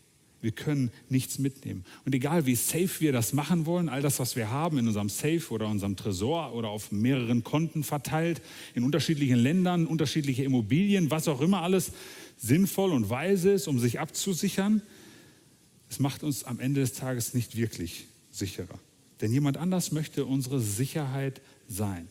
Wir 0.42 0.52
können 0.52 0.92
nichts 1.10 1.40
mitnehmen. 1.40 1.86
Und 2.06 2.14
egal 2.14 2.46
wie 2.46 2.56
safe 2.56 3.00
wir 3.00 3.12
das 3.12 3.34
machen 3.34 3.66
wollen, 3.66 3.90
all 3.90 4.04
das, 4.04 4.20
was 4.20 4.36
wir 4.36 4.52
haben 4.52 4.78
in 4.78 4.88
unserem 4.88 5.10
Safe 5.10 5.42
oder 5.50 5.68
unserem 5.68 5.96
Tresor 5.96 6.54
oder 6.54 6.70
auf 6.70 6.92
mehreren 6.92 7.44
Konten 7.44 7.84
verteilt, 7.84 8.42
in 8.76 8.84
unterschiedlichen 8.84 9.38
Ländern, 9.38 9.88
unterschiedliche 9.88 10.44
Immobilien, 10.44 11.10
was 11.10 11.28
auch 11.28 11.42
immer 11.42 11.64
alles 11.64 11.94
sinnvoll 12.38 12.92
und 12.92 13.10
weise 13.10 13.54
ist, 13.54 13.68
um 13.68 13.80
sich 13.80 14.00
abzusichern, 14.00 14.84
es 15.90 16.00
macht 16.00 16.24
uns 16.24 16.44
am 16.44 16.60
Ende 16.60 16.82
des 16.82 16.94
Tages 16.94 17.34
nicht 17.34 17.56
wirklich 17.56 18.06
sicherer. 18.32 18.80
Denn 19.22 19.32
jemand 19.32 19.58
anders 19.58 19.92
möchte 19.92 20.26
unsere 20.26 20.60
Sicherheit 20.60 21.42
sein. 21.68 22.08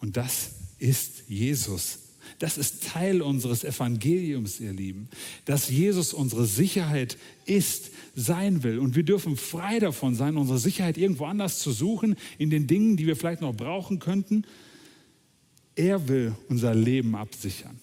Und 0.00 0.16
das 0.16 0.52
ist 0.78 1.24
Jesus. 1.28 1.98
Das 2.38 2.56
ist 2.58 2.84
Teil 2.84 3.22
unseres 3.22 3.64
Evangeliums, 3.64 4.60
ihr 4.60 4.72
Lieben, 4.72 5.08
dass 5.44 5.68
Jesus 5.68 6.14
unsere 6.14 6.46
Sicherheit 6.46 7.18
ist, 7.44 7.90
sein 8.14 8.62
will. 8.62 8.78
Und 8.78 8.96
wir 8.96 9.02
dürfen 9.02 9.36
frei 9.36 9.78
davon 9.78 10.14
sein, 10.14 10.36
unsere 10.36 10.58
Sicherheit 10.58 10.96
irgendwo 10.96 11.26
anders 11.26 11.58
zu 11.58 11.70
suchen, 11.72 12.16
in 12.38 12.50
den 12.50 12.66
Dingen, 12.66 12.96
die 12.96 13.06
wir 13.06 13.16
vielleicht 13.16 13.42
noch 13.42 13.54
brauchen 13.54 13.98
könnten. 13.98 14.44
Er 15.74 16.08
will 16.08 16.34
unser 16.48 16.74
Leben 16.74 17.14
absichern. 17.14 17.78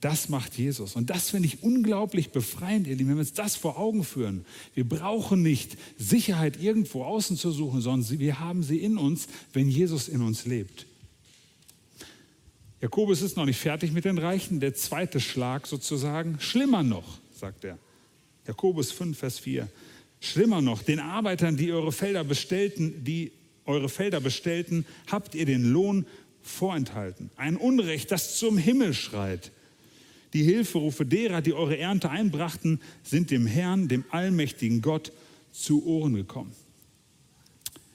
Das 0.00 0.28
macht 0.28 0.58
Jesus. 0.58 0.96
Und 0.96 1.10
das 1.10 1.30
finde 1.30 1.46
ich 1.46 1.62
unglaublich 1.62 2.30
befreiend, 2.30 2.88
ihr 2.88 2.96
Lieben, 2.96 3.10
wenn 3.10 3.16
wir 3.16 3.20
uns 3.20 3.34
das 3.34 3.54
vor 3.54 3.78
Augen 3.78 4.02
führen. 4.02 4.44
Wir 4.74 4.88
brauchen 4.88 5.42
nicht 5.42 5.76
Sicherheit 5.96 6.60
irgendwo 6.60 7.04
außen 7.04 7.36
zu 7.36 7.52
suchen, 7.52 7.80
sondern 7.80 8.18
wir 8.18 8.40
haben 8.40 8.64
sie 8.64 8.78
in 8.78 8.98
uns, 8.98 9.28
wenn 9.52 9.68
Jesus 9.68 10.08
in 10.08 10.20
uns 10.20 10.44
lebt. 10.44 10.86
Jakobus 12.82 13.22
ist 13.22 13.36
noch 13.36 13.46
nicht 13.46 13.60
fertig 13.60 13.92
mit 13.92 14.04
den 14.04 14.18
Reichen. 14.18 14.58
Der 14.58 14.74
zweite 14.74 15.20
Schlag 15.20 15.68
sozusagen. 15.68 16.40
Schlimmer 16.40 16.82
noch, 16.82 17.20
sagt 17.32 17.62
er. 17.62 17.78
Jakobus 18.44 18.90
5, 18.90 19.16
Vers 19.16 19.38
4. 19.38 19.68
Schlimmer 20.18 20.60
noch, 20.60 20.82
den 20.82 20.98
Arbeitern, 20.98 21.56
die 21.56 21.70
eure 21.70 21.92
Felder 21.92 22.24
bestellten, 22.24 23.04
die 23.04 23.30
eure 23.66 23.88
Felder 23.88 24.20
bestellten, 24.20 24.84
habt 25.06 25.36
ihr 25.36 25.46
den 25.46 25.72
Lohn 25.72 26.06
vorenthalten. 26.42 27.30
Ein 27.36 27.56
Unrecht, 27.56 28.10
das 28.10 28.36
zum 28.36 28.58
Himmel 28.58 28.94
schreit. 28.94 29.52
Die 30.32 30.42
Hilferufe 30.42 31.06
derer, 31.06 31.40
die 31.40 31.52
eure 31.52 31.78
Ernte 31.78 32.10
einbrachten, 32.10 32.80
sind 33.04 33.30
dem 33.30 33.46
Herrn, 33.46 33.86
dem 33.86 34.04
allmächtigen 34.10 34.82
Gott, 34.82 35.12
zu 35.52 35.86
Ohren 35.86 36.14
gekommen. 36.14 36.52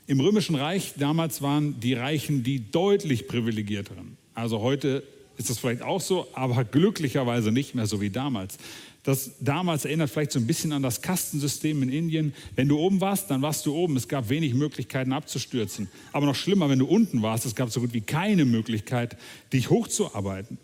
Im 0.05 0.21
römischen 0.21 0.55
Reich 0.55 0.93
damals 0.95 1.41
waren 1.41 1.77
die 1.81 1.93
Reichen 1.93 2.43
die 2.43 2.71
deutlich 2.71 3.27
privilegierteren. 3.27 4.17
Also 4.37 4.61
heute 4.61 5.01
ist 5.37 5.49
das 5.49 5.57
vielleicht 5.57 5.81
auch 5.81 5.99
so, 5.99 6.27
aber 6.33 6.63
glücklicherweise 6.63 7.51
nicht 7.51 7.73
mehr 7.73 7.87
so 7.87 8.01
wie 8.01 8.11
damals. 8.11 8.59
Das 9.01 9.31
damals 9.39 9.83
erinnert 9.83 10.11
vielleicht 10.11 10.31
so 10.31 10.37
ein 10.37 10.45
bisschen 10.45 10.73
an 10.73 10.83
das 10.83 11.01
Kastensystem 11.01 11.81
in 11.81 11.89
Indien. 11.89 12.33
Wenn 12.55 12.67
du 12.67 12.77
oben 12.77 13.01
warst, 13.01 13.31
dann 13.31 13.41
warst 13.41 13.65
du 13.65 13.73
oben. 13.73 13.97
Es 13.97 14.07
gab 14.07 14.29
wenig 14.29 14.53
Möglichkeiten 14.53 15.11
abzustürzen. 15.11 15.87
Aber 16.11 16.27
noch 16.27 16.35
schlimmer, 16.35 16.69
wenn 16.69 16.77
du 16.77 16.85
unten 16.85 17.23
warst, 17.23 17.47
es 17.47 17.55
gab 17.55 17.71
so 17.71 17.79
gut 17.79 17.93
wie 17.93 18.01
keine 18.01 18.45
Möglichkeit, 18.45 19.17
dich 19.53 19.71
hochzuarbeiten. 19.71 20.59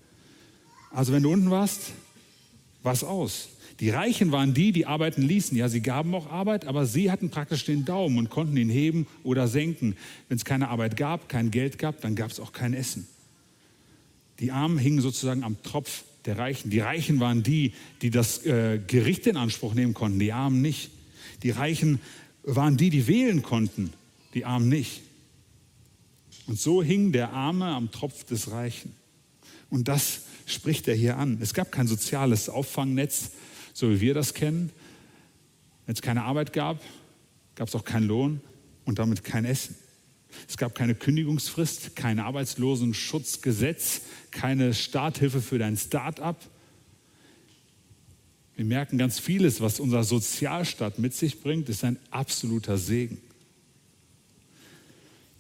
Also 0.92 1.12
wenn 1.12 1.24
du 1.24 1.32
unten 1.32 1.50
warst, 1.50 1.94
was 2.84 3.04
aus. 3.04 3.50
Die 3.80 3.90
Reichen 3.90 4.32
waren 4.32 4.54
die, 4.54 4.72
die 4.72 4.86
arbeiten 4.86 5.24
ließen. 5.24 5.58
Ja, 5.58 5.68
sie 5.68 5.82
gaben 5.82 6.14
auch 6.14 6.30
Arbeit, 6.30 6.68
aber 6.68 6.86
sie 6.86 7.10
hatten 7.10 7.32
praktisch 7.32 7.66
den 7.66 7.86
Daumen 7.86 8.20
und 8.20 8.30
konnten 8.30 8.56
ihn 8.56 8.70
heben 8.70 9.08
oder 9.24 9.48
senken. 9.48 9.96
Wenn 10.28 10.38
es 10.38 10.46
keine 10.46 10.70
Arbeit 10.70 10.96
gab, 10.96 11.28
kein 11.28 11.50
Geld 11.50 11.80
gab, 11.80 12.02
dann 12.02 12.16
gab 12.16 12.30
es 12.30 12.40
auch 12.40 12.52
kein 12.52 12.76
Essen. 12.76 13.08
Die 14.44 14.52
Armen 14.52 14.78
hingen 14.78 15.00
sozusagen 15.00 15.42
am 15.46 15.64
Tropf 15.64 16.04
der 16.26 16.38
Reichen. 16.38 16.70
Die 16.70 16.82
Reichen 16.82 17.22
waren 17.22 17.44
die, 17.44 17.72
die 18.02 18.10
das 18.10 18.46
äh, 18.46 18.78
Gericht 18.86 19.26
in 19.26 19.38
Anspruch 19.38 19.74
nehmen 19.74 19.94
konnten, 19.94 20.20
die 20.20 20.34
Armen 20.34 20.62
nicht. 20.62 20.92
Die 21.44 21.52
Reichen 21.52 22.02
waren 22.44 22.76
die, 22.76 22.90
die 22.90 23.08
wählen 23.08 23.42
konnten, 23.42 23.94
die 24.34 24.44
Armen 24.44 24.68
nicht. 24.68 25.02
Und 26.46 26.60
so 26.60 26.84
hing 26.84 27.14
der 27.14 27.32
Arme 27.32 27.68
am 27.68 27.90
Tropf 27.92 28.26
des 28.26 28.52
Reichen. 28.52 28.94
Und 29.70 29.88
das 29.88 30.24
spricht 30.46 30.90
er 30.90 30.96
hier 30.96 31.18
an. 31.18 31.38
Es 31.40 31.54
gab 31.54 31.72
kein 31.72 31.88
soziales 31.88 32.50
Auffangnetz, 32.50 33.32
so 33.72 33.92
wie 33.92 34.02
wir 34.02 34.14
das 34.14 34.34
kennen. 34.34 34.72
Wenn 35.86 35.96
es 35.96 36.02
keine 36.02 36.24
Arbeit 36.24 36.52
gab, 36.52 36.82
gab 37.56 37.70
es 37.70 37.76
auch 37.76 37.86
keinen 37.86 38.08
Lohn 38.10 38.42
und 38.84 39.00
damit 39.00 39.24
kein 39.24 39.46
Essen. 39.46 39.78
Es 40.48 40.58
gab 40.58 40.76
keine 40.76 40.96
Kündigungsfrist, 40.96 41.96
kein 41.96 42.20
Arbeitslosenschutzgesetz, 42.20 44.02
keine 44.32 44.74
Starthilfe 44.74 45.42
für 45.42 45.58
dein 45.58 45.78
Start-up. 45.78 46.42
Wir 48.56 48.66
merken 48.66 48.98
ganz 48.98 49.20
vieles, 49.20 49.62
was 49.62 49.80
unser 49.80 50.04
Sozialstaat 50.04 51.00
mit 51.00 51.14
sich 51.14 51.42
bringt, 51.42 51.70
ist 51.70 51.84
ein 51.84 51.98
absoluter 52.12 52.78
Segen. 52.78 53.20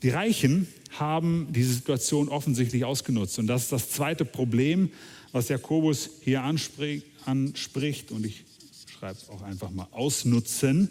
Die 0.02 0.10
Reichen 0.10 0.68
haben 1.00 1.48
diese 1.52 1.74
Situation 1.74 2.28
offensichtlich 2.28 2.84
ausgenutzt. 2.86 3.40
Und 3.40 3.48
das 3.48 3.64
ist 3.64 3.72
das 3.72 3.90
zweite 3.90 4.26
Problem, 4.26 4.92
was 5.32 5.48
Jakobus 5.50 6.10
hier 6.22 6.44
anspricht. 6.44 8.12
Und 8.12 8.26
ich 8.26 8.44
schreibe 8.92 9.18
es 9.18 9.30
auch 9.30 9.42
einfach 9.42 9.72
mal 9.72 9.88
ausnutzen. 9.92 10.90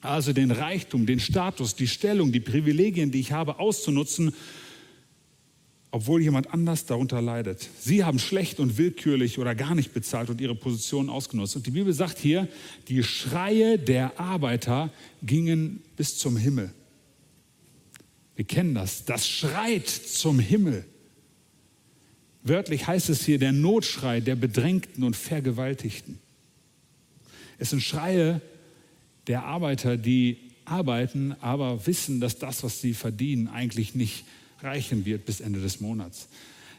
Also 0.00 0.32
den 0.32 0.50
Reichtum, 0.50 1.06
den 1.06 1.20
Status, 1.20 1.74
die 1.74 1.88
Stellung, 1.88 2.32
die 2.32 2.40
Privilegien, 2.40 3.10
die 3.10 3.20
ich 3.20 3.32
habe, 3.32 3.58
auszunutzen, 3.58 4.34
obwohl 5.90 6.20
jemand 6.20 6.52
anders 6.52 6.84
darunter 6.84 7.22
leidet. 7.22 7.68
Sie 7.80 8.04
haben 8.04 8.18
schlecht 8.18 8.60
und 8.60 8.76
willkürlich 8.76 9.38
oder 9.38 9.54
gar 9.54 9.74
nicht 9.74 9.94
bezahlt 9.94 10.28
und 10.28 10.40
ihre 10.40 10.54
Position 10.54 11.08
ausgenutzt. 11.08 11.56
Und 11.56 11.66
die 11.66 11.70
Bibel 11.70 11.92
sagt 11.92 12.18
hier, 12.18 12.48
die 12.88 13.02
Schreie 13.02 13.78
der 13.78 14.20
Arbeiter 14.20 14.92
gingen 15.22 15.82
bis 15.96 16.18
zum 16.18 16.36
Himmel. 16.36 16.72
Wir 18.34 18.44
kennen 18.44 18.74
das. 18.74 19.06
Das 19.06 19.26
schreit 19.26 19.88
zum 19.88 20.38
Himmel. 20.38 20.84
Wörtlich 22.42 22.86
heißt 22.86 23.08
es 23.08 23.24
hier 23.24 23.38
der 23.38 23.52
Notschrei 23.52 24.20
der 24.20 24.36
Bedrängten 24.36 25.02
und 25.02 25.16
Vergewaltigten. 25.16 26.18
Es 27.58 27.70
sind 27.70 27.80
Schreie 27.80 28.42
der 29.26 29.44
Arbeiter, 29.44 29.96
die 29.96 30.38
arbeiten, 30.64 31.34
aber 31.40 31.86
wissen, 31.86 32.20
dass 32.20 32.38
das, 32.38 32.62
was 32.62 32.80
sie 32.80 32.94
verdienen, 32.94 33.48
eigentlich 33.48 33.94
nicht 33.94 34.24
reichen 34.60 35.04
wird 35.04 35.26
bis 35.26 35.40
Ende 35.40 35.60
des 35.60 35.80
Monats. 35.80 36.28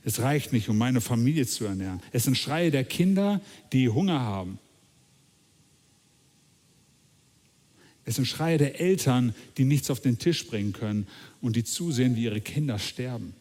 Es 0.03 0.19
reicht 0.19 0.53
nicht, 0.53 0.69
um 0.69 0.77
meine 0.77 1.01
Familie 1.01 1.45
zu 1.45 1.65
ernähren. 1.65 2.01
Es 2.11 2.23
sind 2.23 2.37
Schreie 2.37 2.71
der 2.71 2.83
Kinder, 2.83 3.41
die 3.73 3.89
Hunger 3.89 4.19
haben. 4.19 4.59
Es 8.05 8.15
sind 8.15 8.25
Schreie 8.25 8.57
der 8.57 8.79
Eltern, 8.79 9.35
die 9.57 9.65
nichts 9.65 9.89
auf 9.89 9.99
den 9.99 10.17
Tisch 10.17 10.47
bringen 10.47 10.71
können 10.71 11.07
und 11.41 11.57
die 11.57 11.65
zusehen, 11.65 12.15
wie 12.15 12.23
ihre 12.23 12.39
Kinder 12.39 12.79
sterben. 12.79 13.33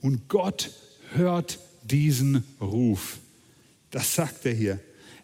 Und 0.00 0.28
Gott 0.28 0.70
hört 1.12 1.58
diesen 1.82 2.44
Ruf. 2.60 3.18
Das 3.90 4.14
sagt 4.14 4.46
er 4.46 4.54
hier. 4.54 4.80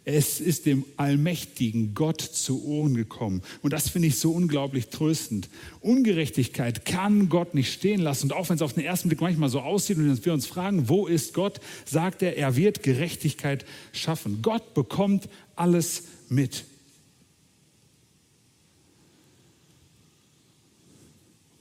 Es 0.08 0.38
ist 0.38 0.66
dem 0.66 0.84
allmächtigen 0.96 1.92
Gott 1.92 2.20
zu 2.20 2.64
Ohren 2.64 2.94
gekommen. 2.94 3.42
Und 3.62 3.72
das 3.72 3.88
finde 3.88 4.06
ich 4.06 4.20
so 4.20 4.30
unglaublich 4.30 4.86
tröstend. 4.86 5.48
Ungerechtigkeit 5.80 6.84
kann 6.84 7.28
Gott 7.28 7.54
nicht 7.54 7.72
stehen 7.72 8.00
lassen. 8.00 8.26
Und 8.26 8.32
auch 8.32 8.48
wenn 8.48 8.54
es 8.54 8.62
auf 8.62 8.74
den 8.74 8.84
ersten 8.84 9.08
Blick 9.08 9.20
manchmal 9.20 9.48
so 9.48 9.60
aussieht 9.60 9.98
und 9.98 10.24
wir 10.24 10.32
uns 10.32 10.46
fragen, 10.46 10.88
wo 10.88 11.08
ist 11.08 11.34
Gott, 11.34 11.58
sagt 11.84 12.22
er, 12.22 12.36
er 12.36 12.54
wird 12.54 12.84
Gerechtigkeit 12.84 13.66
schaffen. 13.90 14.42
Gott 14.42 14.74
bekommt 14.74 15.28
alles 15.56 16.04
mit. 16.28 16.66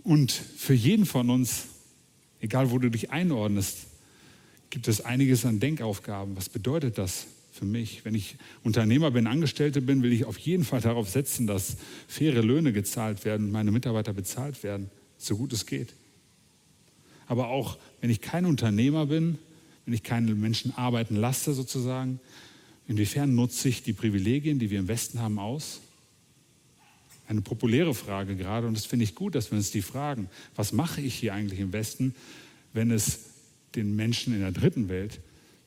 Und 0.04 0.32
für 0.32 0.76
jeden 0.76 1.08
von 1.08 1.32
uns, 1.32 1.64
egal 2.42 2.70
wo 2.70 2.78
du 2.78 2.92
dich 2.92 3.10
einordnest, 3.10 3.88
gibt 4.70 4.88
es 4.88 5.02
einiges 5.02 5.46
an 5.46 5.60
Denkaufgaben. 5.60 6.38
Was 6.38 6.48
bedeutet 6.48 7.00
das 7.00 7.26
für 7.56 7.66
mich. 7.66 8.04
Wenn 8.04 8.16
ich 8.16 8.36
Unternehmer 8.64 9.12
bin, 9.12 9.28
Angestellte 9.28 9.82
bin, 9.82 10.04
will 10.04 10.12
ich 10.12 10.26
auf 10.26 10.38
jeden 10.38 10.66
Fall 10.66 10.82
darauf 10.82 11.10
setzen, 11.10 11.48
dass 11.48 11.78
faire 12.08 12.44
Löhne 12.44 12.74
gezahlt 12.74 13.24
werden 13.24 13.50
meine 13.50 13.72
Mitarbeiter 13.72 14.12
bezahlt 14.12 14.62
werden, 14.62 14.92
so 15.18 15.38
gut 15.38 15.54
es 15.54 15.66
geht. 15.66 15.94
Aber 17.28 17.48
auch 17.48 17.78
wenn 18.02 18.10
ich 18.10 18.20
kein 18.20 18.46
Unternehmer 18.46 19.06
bin, 19.06 19.38
wenn 19.86 19.94
ich 19.94 20.04
keine 20.04 20.36
Menschen 20.36 20.74
arbeiten 20.76 21.16
lasse 21.16 21.54
sozusagen, 21.54 22.20
inwiefern 22.88 23.34
nutze 23.34 23.70
ich 23.70 23.84
die 23.84 23.94
Privilegien, 23.94 24.60
die 24.60 24.70
wir 24.70 24.80
im 24.80 24.90
Westen 24.90 25.20
haben, 25.20 25.40
aus? 25.40 25.80
Eine 27.28 27.42
populäre 27.42 27.94
Frage 27.94 28.36
gerade 28.36 28.68
und 28.68 28.76
das 28.76 28.86
finde 28.86 29.06
ich 29.06 29.16
gut, 29.16 29.34
dass 29.34 29.50
wir 29.50 29.58
uns 29.58 29.72
die 29.72 29.82
fragen. 29.82 30.30
Was 30.58 30.74
mache 30.74 31.00
ich 31.00 31.16
hier 31.16 31.34
eigentlich 31.34 31.62
im 31.62 31.72
Westen, 31.72 32.16
wenn 32.74 32.92
es 32.92 33.20
den 33.76 33.96
Menschen 33.96 34.34
in 34.34 34.42
der 34.42 34.52
dritten 34.52 34.90
Welt 34.90 35.22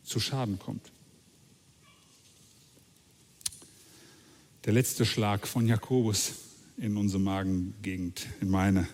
zu 0.04 0.20
Schaden 0.20 0.58
kommt? 0.58 0.92
Der 4.68 4.74
letzte 4.74 5.06
Schlag 5.06 5.48
von 5.48 5.66
Jakobus 5.66 6.32
in 6.76 6.98
unsere 6.98 7.22
Magengegend, 7.22 8.26
in 8.42 8.50
meine. 8.50 8.86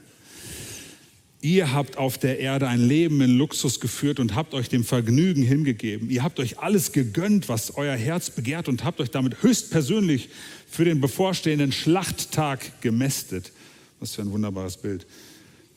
Ihr 1.41 1.73
habt 1.73 1.97
auf 1.97 2.17
der 2.17 2.39
Erde 2.39 2.69
ein 2.69 2.79
Leben 2.79 3.21
in 3.21 3.37
Luxus 3.37 3.81
geführt 3.81 4.21
und 4.21 4.37
habt 4.37 4.55
euch 4.55 4.69
dem 4.69 4.85
Vergnügen 4.85 5.43
hingegeben. 5.43 6.11
Ihr 6.11 6.23
habt 6.23 6.39
euch 6.39 6.61
alles 6.61 6.93
gegönnt, 6.93 7.49
was 7.49 7.77
euer 7.77 7.97
Herz 7.97 8.31
begehrt 8.31 8.69
und 8.69 8.85
habt 8.85 9.01
euch 9.01 9.11
damit 9.11 9.43
höchstpersönlich 9.43 10.29
für 10.71 10.85
den 10.85 11.01
bevorstehenden 11.01 11.73
Schlachttag 11.73 12.81
gemästet. 12.81 13.51
Was 13.99 14.15
für 14.15 14.23
ein 14.23 14.31
wunderbares 14.31 14.77
Bild. 14.77 15.09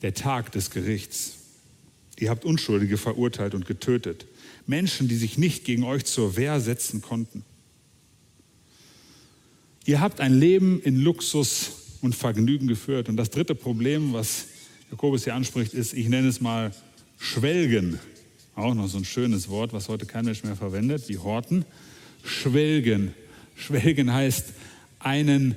Der 0.02 0.14
Tag 0.14 0.52
des 0.52 0.70
Gerichts. 0.70 1.38
Ihr 2.20 2.30
habt 2.30 2.44
Unschuldige 2.44 2.98
verurteilt 2.98 3.52
und 3.52 3.66
getötet. 3.66 4.26
Menschen, 4.64 5.08
die 5.08 5.16
sich 5.16 5.38
nicht 5.38 5.64
gegen 5.64 5.82
euch 5.82 6.04
zur 6.04 6.36
Wehr 6.36 6.60
setzen 6.60 7.02
konnten. 7.02 7.42
Ihr 9.88 10.00
habt 10.02 10.20
ein 10.20 10.38
Leben 10.38 10.82
in 10.82 10.96
Luxus 10.96 11.96
und 12.02 12.14
Vergnügen 12.14 12.68
geführt. 12.68 13.08
Und 13.08 13.16
das 13.16 13.30
dritte 13.30 13.54
Problem, 13.54 14.12
was 14.12 14.44
Jakobus 14.90 15.24
hier 15.24 15.34
anspricht, 15.34 15.72
ist, 15.72 15.94
ich 15.94 16.10
nenne 16.10 16.28
es 16.28 16.42
mal 16.42 16.72
Schwelgen. 17.16 17.98
Auch 18.54 18.74
noch 18.74 18.86
so 18.86 18.98
ein 18.98 19.06
schönes 19.06 19.48
Wort, 19.48 19.72
was 19.72 19.88
heute 19.88 20.04
kein 20.04 20.26
Mensch 20.26 20.44
mehr 20.44 20.56
verwendet, 20.56 21.08
wie 21.08 21.16
Horten. 21.16 21.64
Schwelgen. 22.22 23.14
Schwelgen 23.56 24.12
heißt 24.12 24.52
einen 24.98 25.56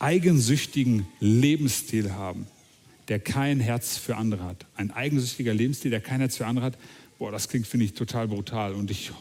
eigensüchtigen 0.00 1.06
Lebensstil 1.20 2.14
haben, 2.14 2.48
der 3.06 3.20
kein 3.20 3.60
Herz 3.60 3.96
für 3.96 4.16
andere 4.16 4.42
hat. 4.42 4.66
Ein 4.74 4.90
eigensüchtiger 4.90 5.54
Lebensstil, 5.54 5.92
der 5.92 6.00
kein 6.00 6.18
Herz 6.18 6.36
für 6.36 6.46
andere 6.46 6.66
hat. 6.66 6.78
Boah, 7.20 7.30
das 7.30 7.48
klingt, 7.48 7.68
finde 7.68 7.86
ich, 7.86 7.92
total 7.92 8.26
brutal. 8.26 8.74
Und 8.74 8.90
ich 8.90 9.12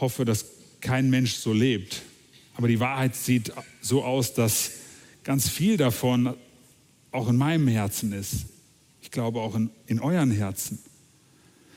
hoffe, 0.00 0.24
dass 0.24 0.44
kein 0.80 1.08
Mensch 1.08 1.34
so 1.34 1.52
lebt. 1.52 2.02
Aber 2.54 2.68
die 2.68 2.80
Wahrheit 2.80 3.16
sieht 3.16 3.52
so 3.80 4.04
aus, 4.04 4.34
dass 4.34 4.72
ganz 5.24 5.48
viel 5.48 5.76
davon 5.76 6.34
auch 7.12 7.28
in 7.28 7.36
meinem 7.36 7.68
Herzen 7.68 8.12
ist. 8.12 8.46
Ich 9.02 9.10
glaube 9.10 9.40
auch 9.40 9.54
in, 9.54 9.70
in 9.86 10.00
euren 10.00 10.30
Herzen. 10.30 10.78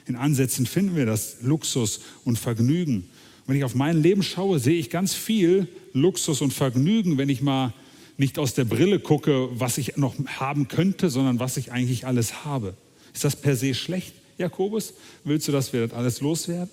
In 0.06 0.16
Ansätzen 0.16 0.66
finden 0.66 0.96
wir 0.96 1.06
das 1.06 1.38
Luxus 1.42 2.02
und 2.26 2.38
Vergnügen. 2.38 3.10
Wenn 3.46 3.58
ich 3.58 3.64
auf 3.64 3.76
mein 3.76 4.02
Leben 4.02 4.24
schaue, 4.24 4.60
sehe 4.60 4.78
ich 4.78 4.90
ganz 4.90 5.14
viel 5.14 5.68
Luxus 5.94 6.42
und 6.42 6.54
Vergnügen, 6.54 7.18
wenn 7.18 7.30
ich 7.30 7.42
mal 7.42 7.74
nicht 8.18 8.38
aus 8.38 8.54
der 8.54 8.66
Brille 8.66 9.00
gucke, 9.00 9.50
was 9.60 9.78
ich 9.78 9.98
noch 9.98 10.16
haben 10.40 10.68
könnte, 10.68 11.10
sondern 11.10 11.40
was 11.40 11.58
ich 11.58 11.72
eigentlich 11.72 12.06
alles 12.06 12.46
habe. 12.46 12.76
Ist 13.14 13.24
das 13.24 13.36
per 13.36 13.56
se 13.56 13.74
schlecht, 13.74 14.14
Jakobus? 14.38 14.94
Willst 15.24 15.48
du, 15.48 15.52
dass 15.52 15.74
wir 15.74 15.88
das 15.88 15.98
alles 15.98 16.22
loswerden? 16.22 16.70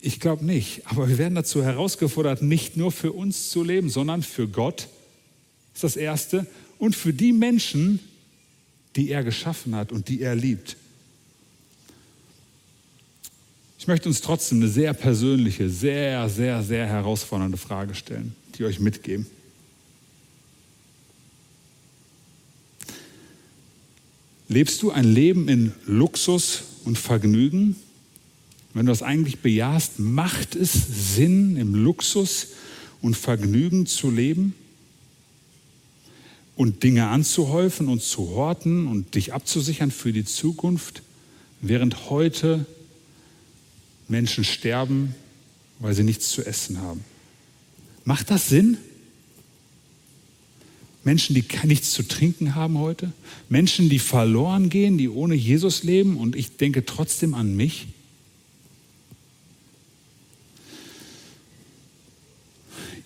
Ich 0.00 0.20
glaube 0.20 0.44
nicht. 0.44 0.86
Aber 0.86 1.08
wir 1.08 1.18
werden 1.18 1.34
dazu 1.34 1.62
herausgefordert, 1.62 2.42
nicht 2.42 2.76
nur 2.76 2.90
für 2.90 3.12
uns 3.12 3.50
zu 3.50 3.62
leben, 3.62 3.90
sondern 3.90 4.22
für 4.22 4.48
Gott 4.48 4.88
ist 5.74 5.84
das 5.84 5.96
Erste. 5.96 6.46
Und 6.78 6.96
für 6.96 7.12
die 7.12 7.32
Menschen, 7.32 8.00
die 8.96 9.10
er 9.10 9.22
geschaffen 9.22 9.74
hat 9.74 9.92
und 9.92 10.08
die 10.08 10.22
er 10.22 10.34
liebt. 10.34 10.76
Ich 13.78 13.86
möchte 13.86 14.08
uns 14.08 14.20
trotzdem 14.20 14.58
eine 14.58 14.68
sehr 14.68 14.92
persönliche, 14.92 15.70
sehr, 15.70 16.28
sehr, 16.28 16.62
sehr 16.62 16.86
herausfordernde 16.86 17.56
Frage 17.56 17.94
stellen, 17.94 18.34
die 18.56 18.64
euch 18.64 18.80
mitgeben. 18.80 19.26
Lebst 24.48 24.82
du 24.82 24.90
ein 24.90 25.04
Leben 25.04 25.48
in 25.48 25.72
Luxus 25.86 26.64
und 26.84 26.98
Vergnügen? 26.98 27.76
Wenn 28.72 28.86
du 28.86 28.92
das 28.92 29.02
eigentlich 29.02 29.40
bejahst, 29.40 29.98
macht 29.98 30.54
es 30.54 30.72
Sinn, 31.16 31.56
im 31.56 31.74
Luxus 31.74 32.48
und 33.00 33.16
Vergnügen 33.16 33.86
zu 33.86 34.10
leben? 34.10 34.54
und 36.60 36.82
Dinge 36.82 37.08
anzuhäufen 37.08 37.88
und 37.88 38.02
zu 38.02 38.32
horten 38.36 38.86
und 38.86 39.14
dich 39.14 39.32
abzusichern 39.32 39.90
für 39.90 40.12
die 40.12 40.26
Zukunft, 40.26 41.00
während 41.62 42.10
heute 42.10 42.66
Menschen 44.08 44.44
sterben, 44.44 45.14
weil 45.78 45.94
sie 45.94 46.02
nichts 46.02 46.28
zu 46.28 46.44
essen 46.44 46.78
haben. 46.82 47.02
Macht 48.04 48.30
das 48.30 48.50
Sinn? 48.50 48.76
Menschen, 51.02 51.34
die 51.34 51.44
nichts 51.64 51.92
zu 51.92 52.02
trinken 52.02 52.54
haben 52.54 52.76
heute? 52.76 53.10
Menschen, 53.48 53.88
die 53.88 53.98
verloren 53.98 54.68
gehen, 54.68 54.98
die 54.98 55.08
ohne 55.08 55.36
Jesus 55.36 55.82
leben 55.82 56.18
und 56.18 56.36
ich 56.36 56.58
denke 56.58 56.84
trotzdem 56.84 57.32
an 57.32 57.56
mich? 57.56 57.88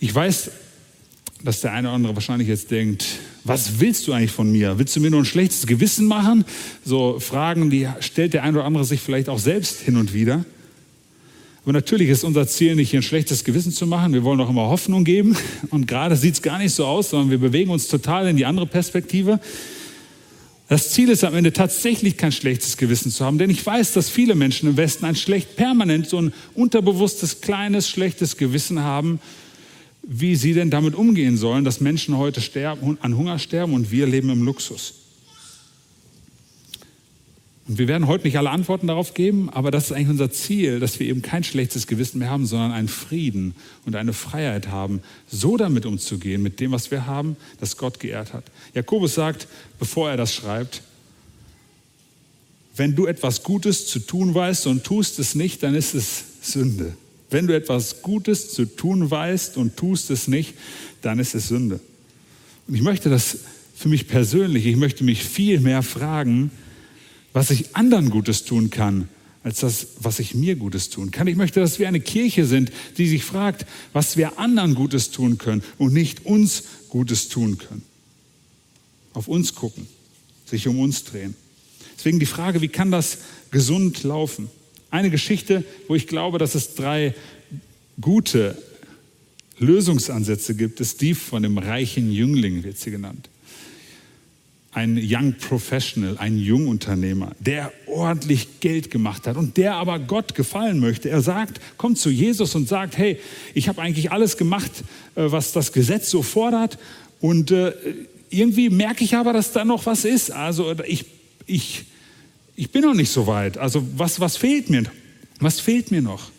Ich 0.05 0.15
weiß, 0.15 0.51
dass 1.45 1.63
der 1.63 1.73
eine 1.73 1.89
oder 1.89 1.95
andere 1.95 2.15
wahrscheinlich 2.15 2.47
jetzt 2.47 2.71
denkt, 2.71 3.07
was 3.43 3.81
willst 3.81 4.07
du 4.07 4.13
eigentlich 4.13 4.33
von 4.33 4.53
mir? 4.53 4.79
Willst 4.79 4.95
du 4.95 5.01
mir 5.01 5.11
nur 5.11 5.23
ein 5.23 5.25
schlechtes 5.25 5.67
Gewissen 5.67 6.07
machen? 6.07 6.45
So 6.85 7.19
Fragen, 7.21 7.71
die 7.71 7.89
stellt 8.01 8.35
der 8.35 8.43
eine 8.43 8.59
oder 8.59 8.67
andere 8.67 8.85
sich 8.85 9.01
vielleicht 9.01 9.31
auch 9.31 9.39
selbst 9.39 9.81
hin 9.81 9.97
und 9.97 10.13
wieder. 10.13 10.45
Aber 11.63 11.73
natürlich 11.73 12.11
ist 12.11 12.23
unser 12.23 12.47
Ziel 12.47 12.75
nicht, 12.75 12.91
hier 12.91 13.01
ein 13.01 13.03
schlechtes 13.03 13.45
Gewissen 13.45 13.73
zu 13.73 13.87
machen. 13.87 14.13
Wir 14.13 14.25
wollen 14.25 14.39
auch 14.43 14.51
immer 14.51 14.69
Hoffnung 14.69 15.05
geben. 15.05 15.39
Und 15.71 15.89
gerade 15.89 16.17
sieht 16.17 16.35
es 16.35 16.43
gar 16.43 16.59
nicht 16.59 16.75
so 16.75 16.85
aus, 16.85 17.09
sondern 17.09 17.31
wir 17.31 17.39
bewegen 17.39 17.71
uns 17.71 17.89
total 17.89 18.29
in 18.29 18.37
die 18.37 18.45
andere 18.45 18.67
Perspektive. 18.67 19.41
Das 20.69 20.91
Ziel 20.91 21.09
ist 21.09 21.25
am 21.25 21.35
Ende 21.35 21.55
tatsächlich 21.55 22.19
kein 22.19 22.33
schlechtes 22.33 22.77
Gewissen 22.77 23.11
zu 23.11 23.25
haben, 23.25 23.39
denn 23.39 23.49
ich 23.49 23.65
weiß, 23.65 23.93
dass 23.95 24.11
viele 24.11 24.35
Menschen 24.35 24.69
im 24.69 24.77
Westen 24.77 25.07
ein 25.07 25.17
schlecht, 25.17 25.57
permanent 25.57 26.11
so 26.11 26.21
ein 26.21 26.35
unterbewusstes, 26.55 27.41
kleines, 27.41 27.89
schlechtes 27.89 28.37
Gewissen 28.37 28.81
haben 28.81 29.19
wie 30.07 30.37
sie 30.37 30.55
denn 30.55 30.71
damit 30.71 30.95
umgehen 30.95 31.37
sollen, 31.37 31.65
dass 31.65 31.81
Menschen 31.81 32.17
heute 32.17 32.41
sterben, 32.41 32.99
an 33.01 33.17
Hunger 33.17 33.39
sterben 33.39 33.75
und 33.75 33.91
wir 33.91 34.07
leben 34.07 34.31
im 34.31 34.43
Luxus. 34.43 34.95
Und 37.67 37.79
wir 37.79 37.89
werden 37.89 38.07
heute 38.07 38.25
nicht 38.25 38.37
alle 38.37 38.51
Antworten 38.51 38.89
darauf 38.89 39.15
geben, 39.15 39.49
aber 39.49 39.71
das 39.71 39.87
ist 39.87 39.93
eigentlich 39.93 40.11
unser 40.11 40.31
Ziel, 40.31 40.81
dass 40.81 41.01
wir 41.01 41.07
eben 41.07 41.23
kein 41.23 41.45
schlechtes 41.45 41.87
Gewissen 41.87 42.19
mehr 42.19 42.29
haben, 42.29 42.45
sondern 42.45 42.73
einen 42.73 42.89
Frieden 42.89 43.55
und 43.87 43.97
eine 43.97 44.13
Freiheit 44.13 44.69
haben, 44.69 45.01
so 45.31 45.57
damit 45.57 45.87
umzugehen, 45.87 46.43
mit 46.43 46.61
dem, 46.61 46.73
was 46.73 46.91
wir 46.91 47.07
haben, 47.07 47.37
das 47.61 47.79
Gott 47.79 48.01
geehrt 48.01 48.35
hat. 48.35 48.45
Jakobus 48.75 49.15
sagt, 49.15 49.49
bevor 49.79 50.11
er 50.11 50.19
das 50.19 50.35
schreibt, 50.35 50.83
wenn 52.77 52.95
du 52.95 53.07
etwas 53.07 53.43
Gutes 53.43 53.87
zu 53.87 54.01
tun 54.01 54.35
weißt 54.35 54.67
und 54.67 54.85
tust 54.85 55.19
es 55.19 55.35
nicht, 55.35 55.63
dann 55.63 55.75
ist 55.75 55.95
es 55.95 56.25
Sünde. 56.43 56.95
Wenn 57.31 57.47
du 57.47 57.55
etwas 57.55 58.03
Gutes 58.03 58.53
zu 58.53 58.65
tun 58.65 59.11
weißt 59.11 59.57
und 59.57 59.77
tust 59.77 60.11
es 60.11 60.29
nicht, 60.29 60.55
dann 61.03 61.19
ist 61.19 61.35
es 61.35 61.49
Sünde. 61.49 61.81
Und 62.67 62.75
ich 62.75 62.83
möchte 62.83 63.11
das 63.11 63.39
für 63.75 63.89
mich 63.89 64.09
persönlich, 64.09 64.67
ich 64.67 64.77
möchte 64.77 65.05
mich 65.05 65.25
viel 65.25 65.61
mehr 65.61 65.83
fragen, 65.83 66.51
was 67.33 67.51
ich 67.51 67.75
anderen 67.75 68.11
Gutes 68.11 68.45
tun 68.45 68.71
kann, 68.71 69.09
als 69.43 69.61
das, 69.61 69.89
was 69.99 70.21
ich 70.21 70.35
mir 70.35 70.57
Gutes 70.57 70.89
tun 70.89 71.11
kann. 71.11 71.27
Ich 71.27 71.37
möchte, 71.37 71.61
dass 71.61 71.79
wir 71.79 71.89
eine 71.89 72.01
Kirche 72.01 72.47
sind, 72.47 72.71
die 72.97 73.09
sich 73.09 73.25
fragt, 73.25 73.67
was 73.93 74.17
wir 74.17 74.39
anderen 74.39 74.75
Gutes 74.75 75.11
tun 75.11 75.37
können 75.37 75.63
und 75.77 75.93
nicht 75.93 76.25
uns 76.25 76.63
Gutes 76.89 77.29
tun 77.29 77.59
können. 77.59 77.83
Auf 79.13 79.29
uns 79.29 79.55
gucken, 79.55 79.87
sich 80.47 80.69
um 80.69 80.79
uns 80.79 81.05
drehen. 81.05 81.35
Deswegen 81.97 82.21
die 82.21 82.27
Frage, 82.27 82.61
wie 82.61 82.69
kann 82.69 82.91
das 82.91 83.19
gesund 83.51 84.03
laufen? 84.03 84.49
Eine 84.95 85.11
Geschichte, 85.11 85.65
wo 85.89 85.97
ich 85.97 86.07
glaube, 86.07 86.39
dass 86.39 86.55
es 86.55 86.77
drei 86.77 87.17
gute 88.01 88.57
Lösungsansätze 89.59 90.55
gibt, 90.55 90.79
ist 90.79 91.01
die 91.01 91.15
von 91.15 91.43
dem 91.43 91.59
reichen 91.59 92.13
Jüngling, 92.13 92.63
wird 92.63 92.79
sie 92.79 92.93
genannt. 92.93 93.29
Ein 94.71 94.97
Young 94.97 95.35
Professional, 95.35 96.17
ein 96.19 96.39
Jungunternehmer, 96.39 97.33
der 97.41 97.73
ordentlich 97.87 98.61
Geld 98.61 98.93
gemacht 98.93 99.27
hat 99.27 99.37
und 99.37 99.57
der 99.57 99.75
aber 99.75 99.99
Gott 99.99 100.37
gefallen 100.37 100.79
möchte. 100.79 101.11
Er 101.11 101.23
sagt, 101.23 101.61
kommt 101.77 101.99
zu 101.99 102.11
Jesus 102.11 102.55
und 102.55 102.69
sagt, 102.69 102.97
hey, 102.97 103.19
ich 103.53 103.67
habe 103.67 103.83
eigentlich 103.83 104.13
alles 104.13 104.37
gemacht, 104.37 104.71
äh, 105.17 105.25
was 105.27 105.51
das 105.51 105.73
Gesetz 105.73 106.09
so 106.09 106.23
fordert 106.23 106.79
und 107.21 107.51
äh, 107.51 107.73
irgendwie 108.31 108.71
merke 108.71 109.03
ich 109.03 109.17
aber, 109.17 109.33
dass 109.33 109.51
da 109.51 109.65
noch 109.65 109.87
was 109.87 110.05
ist. 110.05 110.31
Also 110.31 110.73
ich, 110.87 111.07
ich 111.47 111.87
ich 112.57 112.71
bin 112.71 112.83
noch 112.83 112.95
nicht 112.95 113.11
so 113.11 113.27
weit. 113.27 113.59
Also 113.59 113.87
was, 113.97 114.21
was 114.21 114.37
fehlt 114.37 114.71
mir? 114.71 114.85
Was 115.41 115.61
fehlt 115.61 115.91
mir 115.91 116.03
noch? 116.03 116.31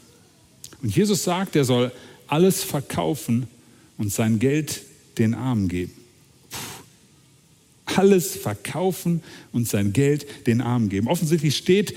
Und 0.81 0.95
Jesus 0.95 1.23
sagt, 1.23 1.55
er 1.55 1.65
soll 1.65 1.91
alles 2.27 2.63
verkaufen 2.63 3.47
und 3.97 4.11
sein 4.11 4.39
Geld 4.39 4.81
den 5.17 5.33
Armen 5.33 5.67
geben. 5.67 5.93
Puh. 6.49 7.97
Alles 7.99 8.35
verkaufen 8.35 9.21
und 9.51 9.67
sein 9.67 9.93
Geld 9.93 10.25
den 10.47 10.61
Armen 10.61 10.89
geben. 10.89 11.07
Offensichtlich 11.07 11.55
steht 11.55 11.95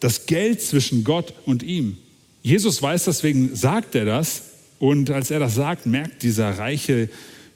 das 0.00 0.26
Geld 0.26 0.62
zwischen 0.62 1.04
Gott 1.04 1.34
und 1.46 1.62
ihm. 1.62 1.98
Jesus 2.42 2.80
weiß, 2.80 3.04
deswegen 3.04 3.54
sagt 3.54 3.94
er 3.94 4.04
das. 4.04 4.42
Und 4.78 5.10
als 5.10 5.30
er 5.30 5.40
das 5.40 5.56
sagt, 5.56 5.86
merkt 5.86 6.22
dieser 6.22 6.56
reiche 6.56 7.08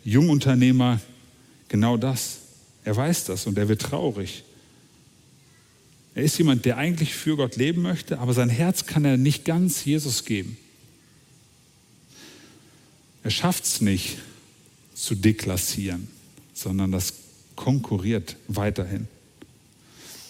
Jungunternehmer 0.05 1.01
genau 1.68 1.96
das. 1.96 2.38
Er 2.85 2.96
weiß 2.96 3.27
das 3.27 3.46
und 3.46 3.57
er 3.59 3.68
wird 3.68 3.81
traurig. 3.81 4.42
Er 6.14 6.25
ist 6.25 6.37
jemand, 6.38 6.64
der 6.64 6.77
eigentlich 6.77 7.14
für 7.14 7.37
Gott 7.37 7.57
leben 7.57 7.83
möchte, 7.83 8.18
aber 8.18 8.35
sein 8.35 8.51
Herz 8.51 8.87
kann 8.87 9.05
er 9.05 9.16
nicht 9.16 9.44
ganz 9.44 9.85
Jesus 9.85 10.25
geben. 10.25 10.57
Er 13.22 13.31
schafft 13.31 13.64
es 13.64 13.81
nicht 13.81 14.18
zu 14.94 15.14
deklassieren, 15.14 16.09
sondern 16.55 16.92
das 16.92 17.14
konkurriert 17.57 18.37
weiterhin. 18.48 19.09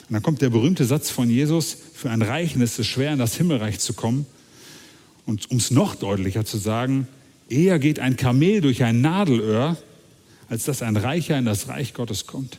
Und 0.08 0.14
dann 0.16 0.22
kommt 0.22 0.42
der 0.42 0.50
berühmte 0.50 0.84
Satz 0.84 1.10
von 1.10 1.30
Jesus, 1.30 1.76
für 1.94 2.10
ein 2.10 2.22
Reichen 2.22 2.60
ist 2.60 2.78
es 2.78 2.86
schwer, 2.86 3.12
in 3.12 3.18
das 3.18 3.36
Himmelreich 3.36 3.78
zu 3.78 3.94
kommen. 3.94 4.26
Und 5.24 5.50
um 5.50 5.56
es 5.56 5.70
noch 5.70 5.94
deutlicher 5.94 6.44
zu 6.44 6.58
sagen, 6.58 7.08
eher 7.48 7.78
geht 7.78 7.98
ein 7.98 8.16
Kamel 8.16 8.60
durch 8.60 8.82
ein 8.82 9.00
Nadelöhr, 9.00 9.76
als 10.48 10.64
dass 10.64 10.82
ein 10.82 10.96
Reicher 10.96 11.38
in 11.38 11.44
das 11.44 11.68
Reich 11.68 11.94
Gottes 11.94 12.26
kommt. 12.26 12.58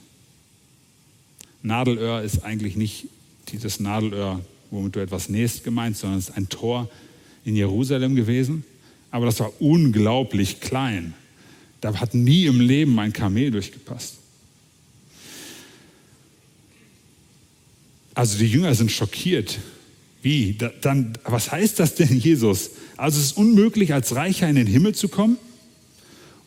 Nadelöhr 1.62 2.22
ist 2.22 2.44
eigentlich 2.44 2.76
nicht 2.76 3.08
dieses 3.50 3.80
Nadelöhr, 3.80 4.44
womit 4.72 4.96
du 4.96 5.00
etwas 5.00 5.30
nähst, 5.30 5.64
gemeint, 5.64 5.98
sondern 5.98 6.20
es 6.20 6.30
ist 6.30 6.38
ein 6.38 6.50
Tor 6.50 6.90
in 7.46 7.56
Jerusalem 7.56 8.16
gewesen. 8.16 8.64
Aber 9.12 9.26
das 9.26 9.40
war 9.40 9.52
unglaublich 9.62 10.60
klein. 10.60 11.14
Da 11.82 11.94
hat 12.00 12.14
nie 12.14 12.46
im 12.46 12.60
Leben 12.60 12.98
ein 13.00 13.14
Kamel 13.14 13.52
durchgepasst. 13.52 14.16
Also 18.16 18.38
die 18.38 18.48
Jünger 18.48 18.74
sind 18.76 18.92
schockiert. 18.92 19.60
Wie? 20.22 20.56
Da, 20.58 20.72
dann, 20.82 21.14
was 21.26 21.52
heißt 21.52 21.80
das 21.80 21.96
denn, 21.96 22.18
Jesus? 22.20 22.72
Also 22.96 23.20
es 23.20 23.26
ist 23.26 23.38
unmöglich, 23.38 23.94
als 23.94 24.16
Reicher 24.16 24.48
in 24.48 24.56
den 24.56 24.68
Himmel 24.68 24.96
zu 24.96 25.10
kommen? 25.10 25.38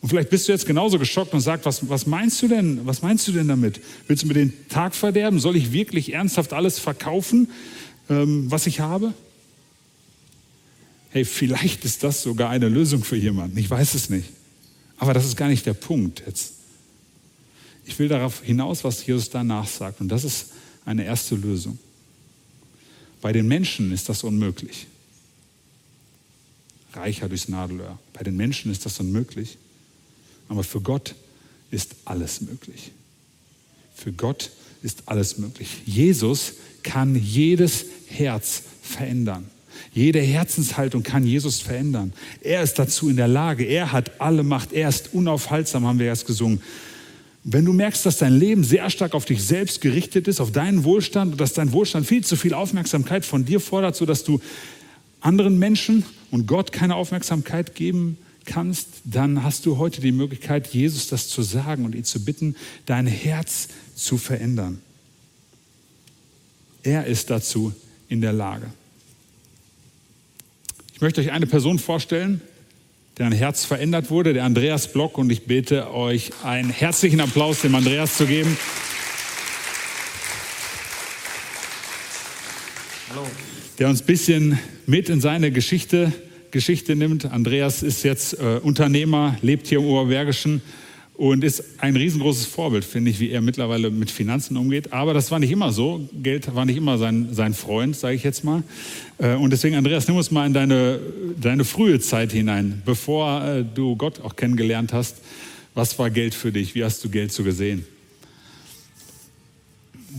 Und 0.01 0.09
vielleicht 0.09 0.29
bist 0.29 0.47
du 0.47 0.51
jetzt 0.51 0.65
genauso 0.65 0.99
geschockt 0.99 1.33
und 1.33 1.41
sagst, 1.41 1.65
was, 1.65 1.89
was 1.89 2.05
meinst 2.05 2.41
du 2.41 2.47
denn? 2.47 2.85
Was 2.85 3.01
meinst 3.01 3.27
du 3.27 3.31
denn 3.31 3.47
damit? 3.47 3.81
Willst 4.07 4.23
du 4.23 4.27
mir 4.27 4.35
den 4.35 4.53
Tag 4.69 4.95
verderben? 4.95 5.39
Soll 5.39 5.55
ich 5.55 5.71
wirklich 5.71 6.13
ernsthaft 6.13 6.53
alles 6.53 6.79
verkaufen, 6.79 7.49
ähm, 8.09 8.49
was 8.51 8.67
ich 8.67 8.79
habe? 8.79 9.13
Hey, 11.09 11.25
vielleicht 11.25 11.83
ist 11.83 12.03
das 12.03 12.21
sogar 12.21 12.49
eine 12.49 12.69
Lösung 12.69 13.03
für 13.03 13.15
jemanden. 13.15 13.57
Ich 13.57 13.69
weiß 13.69 13.95
es 13.95 14.09
nicht. 14.09 14.29
Aber 14.97 15.13
das 15.13 15.25
ist 15.25 15.35
gar 15.35 15.47
nicht 15.47 15.65
der 15.65 15.73
Punkt 15.73 16.23
jetzt. 16.25 16.53
Ich 17.85 17.97
will 17.97 18.07
darauf 18.07 18.43
hinaus, 18.43 18.83
was 18.83 19.05
Jesus 19.05 19.29
danach 19.29 19.67
sagt. 19.67 20.01
Und 20.01 20.09
das 20.09 20.23
ist 20.23 20.51
eine 20.85 21.05
erste 21.05 21.35
Lösung. 21.35 21.79
Bei 23.21 23.31
den 23.31 23.47
Menschen 23.47 23.91
ist 23.91 24.09
das 24.09 24.23
unmöglich. 24.23 24.87
Reicher 26.93 27.29
durchs 27.29 27.47
Nadelöhr. 27.47 27.97
Bei 28.13 28.23
den 28.23 28.35
Menschen 28.35 28.71
ist 28.71 28.85
das 28.85 28.99
unmöglich. 28.99 29.57
Aber 30.49 30.63
für 30.63 30.81
Gott 30.81 31.15
ist 31.71 31.95
alles 32.05 32.41
möglich. 32.41 32.91
Für 33.95 34.11
Gott 34.11 34.51
ist 34.83 35.03
alles 35.05 35.37
möglich. 35.37 35.81
Jesus 35.85 36.53
kann 36.83 37.15
jedes 37.15 37.85
Herz 38.07 38.63
verändern. 38.81 39.49
Jede 39.93 40.19
Herzenshaltung 40.19 41.03
kann 41.03 41.25
Jesus 41.25 41.59
verändern. 41.59 42.13
Er 42.41 42.63
ist 42.63 42.75
dazu 42.75 43.09
in 43.09 43.17
der 43.17 43.27
Lage. 43.27 43.63
Er 43.63 43.91
hat 43.91 44.21
alle 44.21 44.43
Macht. 44.43 44.73
Er 44.73 44.89
ist 44.89 45.13
unaufhaltsam, 45.13 45.85
haben 45.85 45.99
wir 45.99 46.07
erst 46.07 46.25
gesungen. 46.25 46.61
Wenn 47.43 47.65
du 47.65 47.73
merkst, 47.73 48.05
dass 48.05 48.17
dein 48.17 48.37
Leben 48.37 48.63
sehr 48.63 48.89
stark 48.89 49.13
auf 49.13 49.25
dich 49.25 49.43
selbst 49.43 49.81
gerichtet 49.81 50.27
ist, 50.27 50.41
auf 50.41 50.51
deinen 50.51 50.83
Wohlstand 50.83 51.33
und 51.33 51.41
dass 51.41 51.53
dein 51.53 51.71
Wohlstand 51.71 52.05
viel 52.05 52.23
zu 52.23 52.35
viel 52.35 52.53
Aufmerksamkeit 52.53 53.25
von 53.25 53.45
dir 53.45 53.59
fordert, 53.59 53.95
sodass 53.95 54.23
du 54.23 54.41
anderen 55.21 55.57
Menschen 55.57 56.05
und 56.29 56.45
Gott 56.45 56.71
keine 56.71 56.95
Aufmerksamkeit 56.95 57.73
geben 57.73 58.17
kannst, 58.47 58.87
dann 59.03 59.43
hast 59.43 59.67
du 59.67 59.77
heute 59.77 60.01
die 60.01 60.11
Möglichkeit, 60.11 60.67
Jesus 60.67 61.07
das 61.07 61.27
zu 61.27 61.43
sagen 61.43 61.85
und 61.85 61.93
ihn 61.93 62.03
zu 62.03 62.25
bitten, 62.25 62.55
dein 62.87 63.05
Herz 63.05 63.67
zu 63.95 64.17
verändern. 64.17 64.81
Er 66.81 67.05
ist 67.05 67.29
dazu 67.29 67.73
in 68.09 68.21
der 68.21 68.33
Lage. 68.33 68.65
Ich 70.93 71.01
möchte 71.01 71.21
euch 71.21 71.31
eine 71.31 71.45
Person 71.45 71.77
vorstellen, 71.77 72.41
deren 73.17 73.33
Herz 73.33 73.65
verändert 73.65 74.09
wurde, 74.09 74.33
der 74.33 74.45
Andreas 74.45 74.91
Block. 74.91 75.17
Und 75.17 75.29
ich 75.29 75.43
bitte 75.45 75.91
euch, 75.93 76.31
einen 76.43 76.69
herzlichen 76.69 77.19
Applaus 77.19 77.61
dem 77.61 77.75
Andreas 77.75 78.17
zu 78.17 78.25
geben. 78.25 78.57
Hallo. 83.09 83.27
Der 83.79 83.89
uns 83.89 84.01
ein 84.01 84.05
bisschen 84.05 84.59
mit 84.85 85.09
in 85.09 85.21
seine 85.21 85.51
Geschichte, 85.51 86.13
Geschichte 86.51 86.95
nimmt. 86.95 87.25
Andreas 87.25 87.83
ist 87.83 88.03
jetzt 88.03 88.33
äh, 88.39 88.59
Unternehmer, 88.61 89.37
lebt 89.41 89.67
hier 89.67 89.79
im 89.79 89.85
Oberbergischen 89.85 90.61
und 91.17 91.43
ist 91.43 91.63
ein 91.79 91.95
riesengroßes 91.95 92.45
Vorbild, 92.45 92.85
finde 92.85 93.09
ich, 93.09 93.19
wie 93.19 93.31
er 93.31 93.41
mittlerweile 93.41 93.89
mit 93.89 94.11
Finanzen 94.11 94.55
umgeht. 94.55 94.93
Aber 94.93 95.15
das 95.15 95.31
war 95.31 95.39
nicht 95.39 95.51
immer 95.51 95.71
so. 95.71 96.07
Geld 96.21 96.53
war 96.53 96.65
nicht 96.65 96.77
immer 96.77 96.99
sein, 96.99 97.29
sein 97.31 97.55
Freund, 97.55 97.95
sage 97.95 98.15
ich 98.15 98.23
jetzt 98.23 98.43
mal. 98.43 98.61
Äh, 99.17 99.33
und 99.35 99.51
deswegen, 99.51 99.75
Andreas, 99.75 100.07
nimm 100.07 100.15
uns 100.15 100.29
mal 100.29 100.45
in 100.45 100.53
deine, 100.53 100.99
deine 101.41 101.65
frühe 101.65 101.99
Zeit 101.99 102.31
hinein, 102.31 102.83
bevor 102.85 103.43
äh, 103.43 103.65
du 103.65 103.95
Gott 103.95 104.21
auch 104.21 104.35
kennengelernt 104.35 104.93
hast. 104.93 105.17
Was 105.73 105.97
war 105.97 106.09
Geld 106.11 106.35
für 106.35 106.51
dich? 106.51 106.75
Wie 106.75 106.83
hast 106.83 107.03
du 107.03 107.09
Geld 107.09 107.31
so 107.31 107.43
gesehen? 107.43 107.85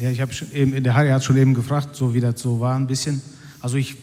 Ja, 0.01 0.11
ich 0.11 0.21
habe 0.21 0.33
eben, 0.53 0.83
der 0.83 0.95
Harry 0.95 1.11
hat 1.11 1.25
schon 1.25 1.37
eben 1.37 1.55
gefragt, 1.55 1.97
so 1.97 2.15
wie 2.15 2.21
das 2.21 2.41
so 2.41 2.61
war 2.61 2.77
ein 2.77 2.87
bisschen. 2.87 3.23
Also 3.61 3.77
ich 3.77 3.97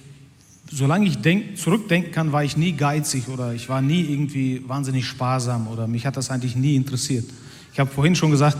solange 0.76 1.08
ich 1.08 1.20
denk, 1.20 1.58
zurückdenken 1.58 2.12
kann, 2.12 2.34
war 2.34 2.44
ich 2.44 2.58
nie 2.58 2.74
geizig 2.74 3.30
oder 3.30 3.54
ich 3.54 3.70
war 3.70 3.82
nie 3.82 4.02
irgendwie 4.02 4.62
wahnsinnig 4.68 5.06
sparsam 5.06 5.68
oder 5.68 5.88
mich 5.88 6.06
hat 6.06 6.18
das 6.18 6.30
eigentlich 6.30 6.58
nie 6.58 6.76
interessiert. 6.76 7.26
Ich 7.72 7.80
habe 7.80 7.90
vorhin 7.90 8.16
schon 8.16 8.32
gesagt, 8.32 8.58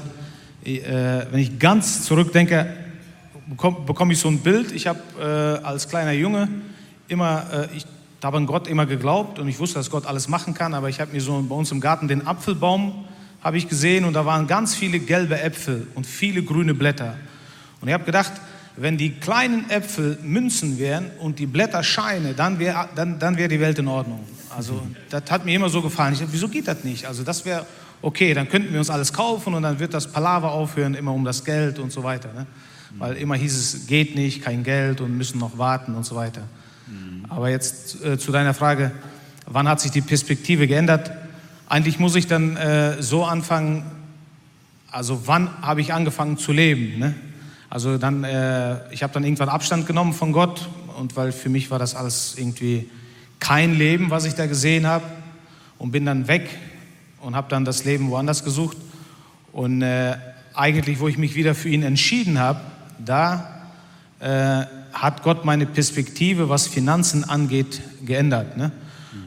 äh, 0.64 1.26
wenn 1.30 1.40
ich 1.40 1.60
ganz 1.60 2.06
zurückdenke, 2.06 2.74
bekomme 3.48 3.82
bekomm 3.86 4.12
ich 4.12 4.20
so 4.20 4.30
ein 4.30 4.40
Bild. 4.40 4.72
Ich 4.72 4.88
habe 4.88 5.00
äh, 5.20 5.66
als 5.66 5.90
kleiner 5.90 6.14
Junge 6.14 6.48
immer, 7.10 7.46
äh, 7.52 7.76
ich 7.76 7.86
habe 8.24 8.38
an 8.38 8.46
Gott 8.46 8.68
immer 8.68 8.86
geglaubt 8.86 9.38
und 9.38 9.50
ich 9.50 9.60
wusste, 9.60 9.76
dass 9.76 9.90
Gott 9.90 10.06
alles 10.06 10.30
machen 10.30 10.54
kann, 10.54 10.74
aber 10.74 10.88
ich 10.88 11.02
habe 11.02 11.12
mir 11.12 11.22
so 11.22 11.46
bei 11.48 11.56
uns 11.56 11.72
im 11.72 11.82
Garten 11.82 12.08
den 12.08 12.26
Apfelbaum 12.26 13.06
habe 13.42 13.58
ich 13.58 13.68
gesehen 13.68 14.06
und 14.06 14.14
da 14.14 14.26
waren 14.26 14.48
ganz 14.48 14.74
viele 14.74 15.00
gelbe 15.00 15.40
Äpfel 15.40 15.86
und 15.96 16.08
viele 16.08 16.42
grüne 16.44 16.74
Blätter. 16.74 17.18
Und 17.82 17.90
ich 17.90 17.94
habe 17.94 18.06
gedacht, 18.06 18.32
wenn 18.78 18.98
die 18.98 19.12
kleinen 19.12 19.70
Äpfel 19.70 20.18
Münzen 20.22 20.80
wären 20.80 21.12
und 21.20 21.40
die 21.40 21.46
Blätter 21.46 21.84
Scheine, 21.84 22.34
dann 22.34 22.60
wäre 22.60 22.90
dann, 22.96 23.20
dann 23.20 23.38
wär 23.38 23.48
die 23.48 23.60
Welt 23.60 23.80
in 23.80 23.88
Ordnung. 23.88 24.20
Also 24.56 24.82
das 25.10 25.24
hat 25.30 25.46
mir 25.46 25.56
immer 25.56 25.70
so 25.70 25.82
gefallen. 25.82 26.14
Ich 26.14 26.20
dachte, 26.20 26.34
wieso 26.34 26.48
geht 26.48 26.68
das 26.68 26.84
nicht? 26.84 27.06
Also 27.06 27.24
das 27.24 27.46
wäre 27.46 27.66
okay, 28.02 28.34
dann 28.34 28.50
könnten 28.50 28.72
wir 28.72 28.80
uns 28.80 28.90
alles 28.90 29.14
kaufen 29.14 29.54
und 29.54 29.64
dann 29.64 29.80
wird 29.80 29.94
das 29.94 30.12
Palaver 30.12 30.52
aufhören, 30.52 30.94
immer 30.94 31.14
um 31.14 31.26
das 31.26 31.44
Geld 31.44 31.80
und 31.80 31.92
so 31.92 32.04
weiter. 32.04 32.32
Ne? 32.34 32.46
Weil 32.98 33.16
immer 33.16 33.36
hieß 33.36 33.56
es, 33.56 33.88
geht 33.88 34.16
nicht, 34.16 34.44
kein 34.44 34.64
Geld 34.64 35.02
und 35.02 35.18
müssen 35.18 35.40
noch 35.40 35.58
warten 35.58 35.96
und 35.96 36.06
so 36.06 36.16
weiter. 36.16 36.44
Aber 37.30 37.50
jetzt 37.50 38.04
äh, 38.04 38.18
zu 38.18 38.32
deiner 38.32 38.54
Frage, 38.54 38.92
wann 39.46 39.68
hat 39.68 39.82
sich 39.82 39.92
die 39.92 40.02
Perspektive 40.02 40.68
geändert? 40.68 41.12
Eigentlich 41.68 42.00
muss 42.00 42.16
ich 42.16 42.28
dann 42.28 42.56
äh, 42.58 43.02
so 43.02 43.26
anfangen, 43.26 43.84
also 44.92 45.24
wann 45.26 45.50
habe 45.62 45.82
ich 45.82 45.94
angefangen 45.94 46.38
zu 46.38 46.52
leben? 46.52 47.00
Ne? 47.00 47.16
Also 47.76 47.98
dann, 47.98 48.24
äh, 48.24 48.90
ich 48.94 49.04
habe 49.04 49.12
dann 49.12 49.26
irgendwann 49.26 49.50
Abstand 49.50 49.86
genommen 49.86 50.14
von 50.14 50.32
Gott 50.32 50.70
und 50.98 51.18
weil 51.18 51.34
für 51.34 51.50
mich 51.50 51.72
war 51.72 51.78
das 51.78 51.94
alles 51.94 52.36
irgendwie 52.38 52.90
kein 53.42 53.78
Leben, 53.78 54.12
was 54.12 54.24
ich 54.24 54.34
da 54.34 54.46
gesehen 54.46 54.88
habe 54.88 55.04
und 55.78 55.92
bin 55.92 56.06
dann 56.06 56.30
weg 56.30 56.48
und 57.20 57.36
habe 57.36 57.48
dann 57.50 57.66
das 57.66 57.84
Leben 57.84 58.10
woanders 58.12 58.46
gesucht 58.46 58.78
und 59.52 59.82
äh, 59.82 60.16
eigentlich, 60.54 61.02
wo 61.02 61.10
ich 61.10 61.18
mich 61.18 61.36
wieder 61.36 61.54
für 61.54 61.68
ihn 61.68 61.84
entschieden 61.84 62.40
habe, 62.40 62.62
da 62.98 63.68
äh, 64.22 64.64
hat 64.94 65.24
Gott 65.24 65.44
meine 65.44 65.66
Perspektive, 65.66 66.48
was 66.48 66.68
Finanzen 66.68 67.26
angeht, 67.26 67.82
geändert. 68.06 68.56
Ne? 68.56 68.72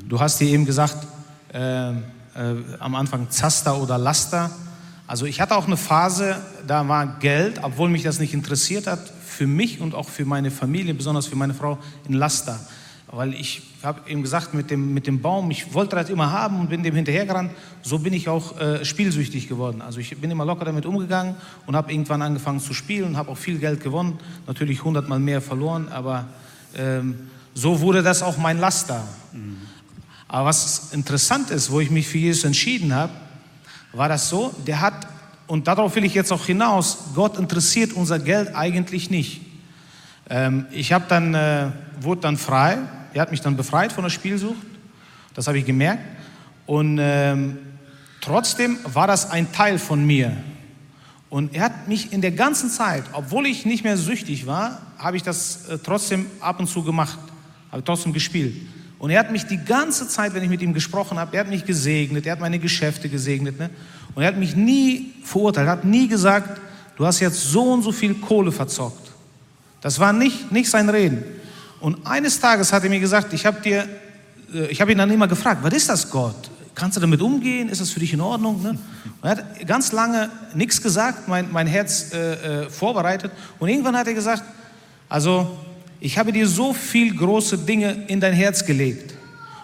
Du 0.09 0.21
hast 0.21 0.41
dir 0.41 0.49
eben 0.49 0.65
gesagt, 0.65 1.07
äh, 1.53 1.91
äh, 1.91 1.95
am 2.79 2.95
Anfang 2.95 3.29
Zaster 3.29 3.77
oder 3.77 3.99
Laster. 3.99 4.51
Also 5.09 5.25
ich 5.25 5.41
hatte 5.41 5.57
auch 5.57 5.67
eine 5.67 5.79
Phase, 5.79 6.37
da 6.67 6.87
war 6.87 7.07
Geld, 7.19 7.61
obwohl 7.63 7.89
mich 7.89 8.03
das 8.03 8.21
nicht 8.21 8.35
interessiert 8.35 8.87
hat, 8.87 9.01
für 9.25 9.47
mich 9.47 9.81
und 9.81 9.95
auch 9.95 10.07
für 10.07 10.27
meine 10.27 10.51
Familie, 10.51 10.93
besonders 10.93 11.27
für 11.27 11.35
meine 11.35 11.55
Frau, 11.55 11.79
ein 12.07 12.13
Laster. 12.13 12.61
Weil 13.07 13.33
ich 13.33 13.63
habe 13.83 14.03
eben 14.11 14.21
gesagt, 14.21 14.53
mit 14.53 14.71
dem, 14.71 14.93
mit 14.93 15.07
dem 15.07 15.23
Baum, 15.23 15.51
ich 15.51 15.73
wollte 15.73 15.97
das 15.97 16.11
immer 16.11 16.31
haben 16.31 16.61
und 16.61 16.69
bin 16.69 16.83
dem 16.83 16.95
hinterhergerannt. 16.95 17.53
So 17.81 18.01
bin 18.01 18.13
ich 18.13 18.29
auch 18.29 18.61
äh, 18.61 18.85
spielsüchtig 18.85 19.49
geworden. 19.49 19.81
Also 19.81 19.99
ich 19.99 20.15
bin 20.19 20.31
immer 20.31 20.45
locker 20.45 20.67
damit 20.67 20.85
umgegangen 20.85 21.37
und 21.65 21.75
habe 21.75 21.91
irgendwann 21.91 22.21
angefangen 22.21 22.61
zu 22.61 22.75
spielen, 22.75 23.17
habe 23.17 23.31
auch 23.31 23.39
viel 23.39 23.59
Geld 23.59 23.83
gewonnen, 23.83 24.19
natürlich 24.47 24.85
hundertmal 24.85 25.21
mehr 25.21 25.41
verloren, 25.41 25.89
aber 25.89 26.27
ähm, 26.77 27.31
so 27.55 27.81
wurde 27.81 28.03
das 28.03 28.23
auch 28.23 28.37
mein 28.37 28.59
Laster. 28.59 29.09
Mhm. 29.33 29.57
Aber 30.29 30.51
was 30.51 30.93
interessant 30.93 31.49
ist, 31.49 31.71
wo 31.71 31.81
ich 31.81 31.91
mich 31.91 32.07
für 32.07 32.19
Jesus 32.19 32.45
entschieden 32.45 32.95
habe, 32.95 33.13
war 33.93 34.09
das 34.09 34.29
so, 34.29 34.55
der 34.67 34.81
hat, 34.81 35.07
und 35.47 35.67
darauf 35.67 35.95
will 35.97 36.05
ich 36.05 36.15
jetzt 36.15 36.33
auch 36.33 36.45
hinaus, 36.45 36.99
Gott 37.15 37.39
interessiert 37.39 37.93
unser 37.93 38.19
Geld 38.19 38.55
eigentlich 38.55 39.11
nicht. 39.11 39.41
Ähm, 40.31 40.67
ich 40.71 40.93
habe 40.93 41.07
dann, 41.09 41.35
äh, 41.35 41.71
wurde 42.01 42.21
dann 42.23 42.37
frei, 42.37 42.79
er 43.15 43.23
hat 43.23 43.31
mich 43.31 43.41
dann 43.41 43.57
befreit 43.57 43.93
von 43.93 44.05
der 44.05 44.11
Spielsucht, 44.11 44.57
das 45.35 45.47
habe 45.47 45.59
ich 45.59 45.65
gemerkt. 45.65 46.03
Und 46.67 46.99
ähm, 47.01 47.59
trotzdem 48.21 48.79
war 48.85 49.07
das 49.07 49.31
ein 49.31 49.51
Teil 49.53 49.79
von 49.79 50.05
mir. 50.05 50.37
Und 51.31 51.55
er 51.55 51.65
hat 51.65 51.89
mich 51.89 52.13
in 52.13 52.21
der 52.21 52.33
ganzen 52.33 52.71
Zeit, 52.71 53.05
obwohl 53.13 53.47
ich 53.47 53.67
nicht 53.67 53.85
mehr 53.85 53.97
süchtig 53.97 54.47
war, 54.47 54.81
habe 54.99 55.17
ich 55.17 55.23
das 55.23 55.69
äh, 55.69 55.79
trotzdem 55.79 56.27
ab 56.41 56.59
und 56.61 56.67
zu 56.67 56.83
gemacht, 56.83 57.19
habe 57.71 57.85
trotzdem 57.85 58.13
gespielt. 58.13 58.55
Und 58.99 59.11
er 59.11 59.21
hat 59.21 59.31
mich 59.31 59.47
die 59.47 59.59
ganze 59.59 60.09
Zeit, 60.09 60.35
wenn 60.35 60.43
ich 60.43 60.49
mit 60.49 60.61
ihm 60.61 60.75
gesprochen 60.75 61.19
habe, 61.19 61.37
er 61.37 61.41
hat 61.41 61.49
mich 61.49 61.65
gesegnet, 61.65 62.27
er 62.27 62.33
hat 62.33 62.41
meine 62.41 62.59
Geschäfte 62.59 63.09
gesegnet. 63.09 63.59
Ne? 63.59 63.71
Und 64.15 64.23
er 64.23 64.29
hat 64.29 64.37
mich 64.37 64.57
nie 64.57 65.15
verurteilt, 65.23 65.69
hat 65.69 65.85
nie 65.85 66.09
gesagt, 66.09 66.61
du 66.97 67.07
hast 67.07 67.21
jetzt 67.21 67.41
so 67.51 67.73
und 67.73 67.83
so 67.83 67.93
viel 67.93 68.15
Kohle 68.15 68.51
verzockt. 68.51 69.13
Das 69.81 70.01
war 70.01 70.13
nicht, 70.13 70.51
nicht 70.51 70.69
sein 70.69 70.89
Reden. 70.89 71.23
Und 71.81 72.05
eines 72.07 72.41
Tages 72.41 72.73
hat 72.73 72.83
er 72.83 72.91
mir 72.91 72.99
gesagt, 72.99 73.33
ich 73.33 73.47
habe 73.47 73.61
dir, 73.61 73.89
äh, 74.53 74.73
ihn 74.73 74.99
dann 74.99 75.11
immer 75.11 75.29
gefragt, 75.29 75.63
was 75.63 75.73
ist 75.73 75.89
das 75.89 76.11
Gott? 76.11 76.51
Kannst 76.75 76.97
du 76.97 77.01
damit 77.01 77.21
umgehen? 77.21 77.69
Ist 77.69 77.81
das 77.81 77.91
für 77.91 78.01
dich 78.01 78.13
in 78.13 78.21
Ordnung? 78.21 78.63
Ne? 78.63 78.79
Er 79.23 79.31
hat 79.31 79.67
ganz 79.67 79.93
lange 79.93 80.31
nichts 80.55 80.83
gesagt, 80.83 81.29
mein, 81.29 81.53
mein 81.53 81.69
Herz 81.69 82.13
äh, 82.13 82.65
äh, 82.65 82.71
vorbereitet. 82.71 83.31
Und 83.61 83.69
irgendwann 83.69 83.97
hat 83.97 84.09
er 84.09 84.15
gesagt, 84.15 84.43
also 85.09 85.57
ich 86.01 86.19
habe 86.19 86.33
dir 86.33 86.47
so 86.47 86.73
viel 86.73 87.15
große 87.15 87.59
Dinge 87.59 88.05
in 88.09 88.21
dein 88.21 88.35
Herz 88.35 88.65
gelegt. 88.65 89.15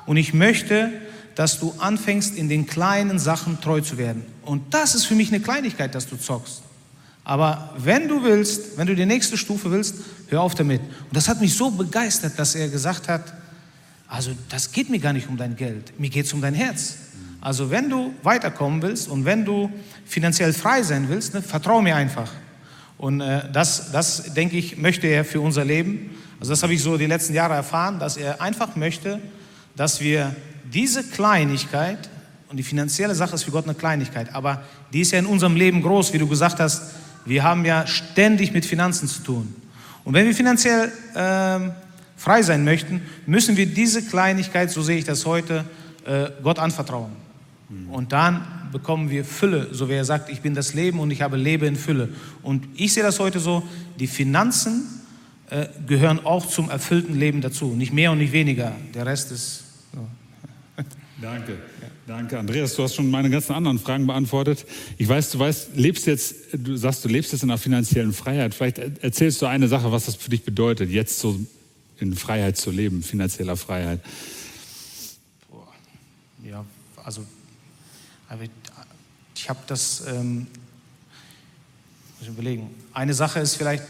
Und 0.07 0.17
ich 0.17 0.35
möchte, 0.35 0.93
dass 1.35 1.61
du 1.61 1.75
anfängst, 1.79 2.37
in 2.37 2.49
den 2.49 2.67
kleinen 2.67 3.19
Sachen 3.19 3.61
treu 3.61 3.81
zu 3.81 3.99
werden. 3.99 4.25
Und 4.43 4.75
das 4.75 4.95
ist 4.95 5.05
für 5.05 5.15
mich 5.15 5.29
eine 5.29 5.41
Kleinigkeit, 5.41 5.95
dass 5.95 6.07
du 6.07 6.17
zockst. 6.17 6.63
Aber 7.25 7.75
wenn 7.79 8.07
du 8.07 8.23
willst, 8.23 8.77
wenn 8.77 8.87
du 8.87 8.95
die 8.95 9.07
nächste 9.07 9.39
Stufe 9.39 9.71
willst, 9.71 9.97
hör 10.29 10.43
auf 10.43 10.55
damit. 10.55 10.81
Und 10.81 11.17
das 11.17 11.29
hat 11.29 11.41
mich 11.41 11.55
so 11.55 11.71
begeistert, 11.71 12.39
dass 12.39 12.55
er 12.55 12.69
gesagt 12.69 13.09
hat, 13.09 13.33
also 14.09 14.33
das 14.51 14.71
geht 14.71 14.91
mir 14.91 14.99
gar 14.99 15.15
nicht 15.15 15.29
um 15.29 15.37
dein 15.37 15.57
Geld, 15.57 15.99
mir 15.99 16.11
geht 16.11 16.27
es 16.27 16.33
um 16.35 16.43
dein 16.43 16.55
Herz. 16.55 16.97
Also 17.41 17.71
wenn 17.71 17.89
du 17.89 18.15
weiterkommen 18.23 18.83
willst 18.83 19.09
und 19.09 19.25
wenn 19.25 19.45
du 19.45 19.71
finanziell 20.05 20.53
frei 20.53 20.83
sein 20.83 21.09
willst, 21.09 21.35
ne, 21.35 21.43
vertrau 21.43 21.81
mir 21.81 21.97
einfach. 21.97 22.31
Und 22.97 23.21
äh, 23.21 23.43
das, 23.53 23.91
das, 23.93 24.35
denke 24.35 24.57
ich, 24.57 24.79
möchte 24.79 25.07
er 25.07 25.25
für 25.25 25.41
unser 25.41 25.65
Leben. 25.65 26.11
Also 26.45 26.53
das 26.53 26.63
habe 26.63 26.75
ich 26.75 26.83
so 26.83 26.99
die 26.99 27.07
letzten 27.07 27.33
Jahre 27.33 27.55
erfahren, 27.55 27.99
dass 27.99 28.19
er 28.19 28.43
einfach 28.43 28.77
möchte, 28.77 29.19
dass 29.77 30.03
wir 30.03 30.37
diese 30.71 31.03
Kleinigkeit, 31.03 32.11
und 32.51 32.59
die 32.59 32.63
finanzielle 32.63 33.15
Sache 33.15 33.37
ist 33.37 33.45
für 33.45 33.51
Gott 33.51 33.65
eine 33.65 33.75
Kleinigkeit, 33.75 34.35
aber 34.35 34.63
die 34.93 35.01
ist 35.01 35.13
ja 35.13 35.21
in 35.21 35.25
unserem 35.25 35.57
Leben 35.57 35.81
groß, 35.81 36.13
wie 36.13 36.19
du 36.19 36.29
gesagt 36.29 36.61
hast, 36.61 36.97
wir 37.25 37.45
haben 37.45 37.65
ja 37.65 37.87
ständig 37.87 38.53
mit 38.53 38.67
Finanzen 38.67 39.09
zu 39.09 39.23
tun. 39.23 39.55
Und 40.05 40.13
wenn 40.13 40.27
wir 40.27 40.35
finanziell 40.35 40.93
äh, 41.15 41.71
frei 42.19 42.43
sein 42.43 42.63
möchten, 42.63 43.01
müssen 43.25 43.57
wir 43.57 43.65
diese 43.65 44.03
Kleinigkeit, 44.03 44.71
so 44.71 44.83
sehe 44.83 44.99
ich 44.99 45.07
das 45.07 45.25
heute, 45.25 45.65
äh, 46.05 46.27
Gott 46.43 46.59
anvertrauen. 46.59 47.13
Und 47.91 48.13
dann 48.13 48.69
bekommen 48.71 49.09
wir 49.09 49.25
Fülle, 49.25 49.69
so 49.73 49.89
wie 49.89 49.95
er 49.95 50.05
sagt, 50.05 50.29
ich 50.29 50.43
bin 50.43 50.55
das 50.55 50.75
Leben 50.75 51.01
und 51.01 51.11
ich 51.11 51.23
habe 51.23 51.39
Leben 51.39 51.65
in 51.65 51.77
Fülle. 51.77 52.11
Und 52.43 52.69
ich 52.77 52.93
sehe 52.93 53.03
das 53.03 53.19
heute 53.19 53.41
so, 53.41 53.63
die 53.99 54.07
Finanzen 54.07 55.01
äh, 55.55 55.69
gehören 55.87 56.27
auch 56.27 56.47
zum 56.47 56.69
erfüllten 56.69 57.17
Leben 57.17 57.41
dazu. 57.41 57.77
Nicht 57.77 57.93
mehr 57.93 58.11
und 58.11 58.19
nicht 58.19 58.33
weniger. 58.33 58.73
Der 58.93 59.07
Rest 59.07 59.31
ist 59.31 59.63
so. 59.93 60.05
Danke. 61.23 61.59
Danke, 62.09 62.41
Andreas. 62.41 62.75
Du 62.75 62.83
hast 62.83 62.97
schon 62.97 63.09
meine 63.09 63.31
ganzen 63.31 63.53
anderen 63.53 63.79
Fragen 63.79 64.05
beantwortet. 64.05 64.67
Ich 64.99 65.09
weiß, 65.09 65.31
du 65.31 65.39
weißt, 65.39 65.77
lebst 65.77 66.07
jetzt, 66.07 66.35
du 66.53 66.77
sagst, 66.77 67.05
du 67.05 67.09
lebst 67.09 67.31
jetzt 67.31 67.45
in 67.45 67.51
einer 67.51 67.59
finanziellen 67.59 68.13
Freiheit. 68.13 68.53
Vielleicht 68.53 68.79
erzählst 68.79 69.41
du 69.43 69.47
eine 69.47 69.69
Sache, 69.69 69.93
was 69.93 70.07
das 70.07 70.17
für 70.17 70.29
dich 70.29 70.43
bedeutet, 70.43 70.91
jetzt 70.91 71.21
so 71.21 71.39
in 72.01 72.15
Freiheit 72.15 72.57
zu 72.57 72.73
leben, 72.73 73.05
finanzieller 73.05 73.57
Freiheit. 73.57 74.01
Ja, 76.43 76.65
also 77.05 77.25
ich 79.37 79.49
habe 79.49 79.61
das, 79.69 80.03
ähm, 80.09 80.49
muss 82.19 82.23
ich 82.23 82.29
überlegen. 82.29 82.75
Eine 82.93 83.15
Sache 83.15 83.39
ist 83.39 83.55
vielleicht, 83.55 83.85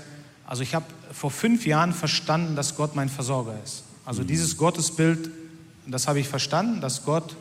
also 0.47 0.63
ich 0.63 0.75
habe 0.75 0.87
vor 1.13 1.31
fünf 1.31 1.67
Jahren 1.67 1.93
verstanden, 1.93 2.57
dass 2.57 2.77
Gott 2.77 2.95
mein 2.95 3.09
Versorger 3.09 3.55
ist. 3.65 3.85
Also 4.05 4.23
mhm. 4.23 4.27
dieses 4.27 4.57
Gottesbild, 4.57 5.31
das 5.87 6.09
habe 6.09 6.21
ich 6.21 6.29
verstanden, 6.29 6.81
dass 6.81 7.05
Gott 7.05 7.37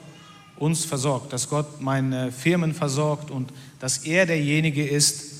uns 0.57 0.85
versorgt, 0.85 1.33
dass 1.33 1.49
Gott 1.49 1.81
meine 1.81 2.31
Firmen 2.31 2.73
versorgt 2.73 3.31
und 3.31 3.51
dass 3.79 3.99
er 3.99 4.25
derjenige 4.25 4.87
ist, 4.87 5.33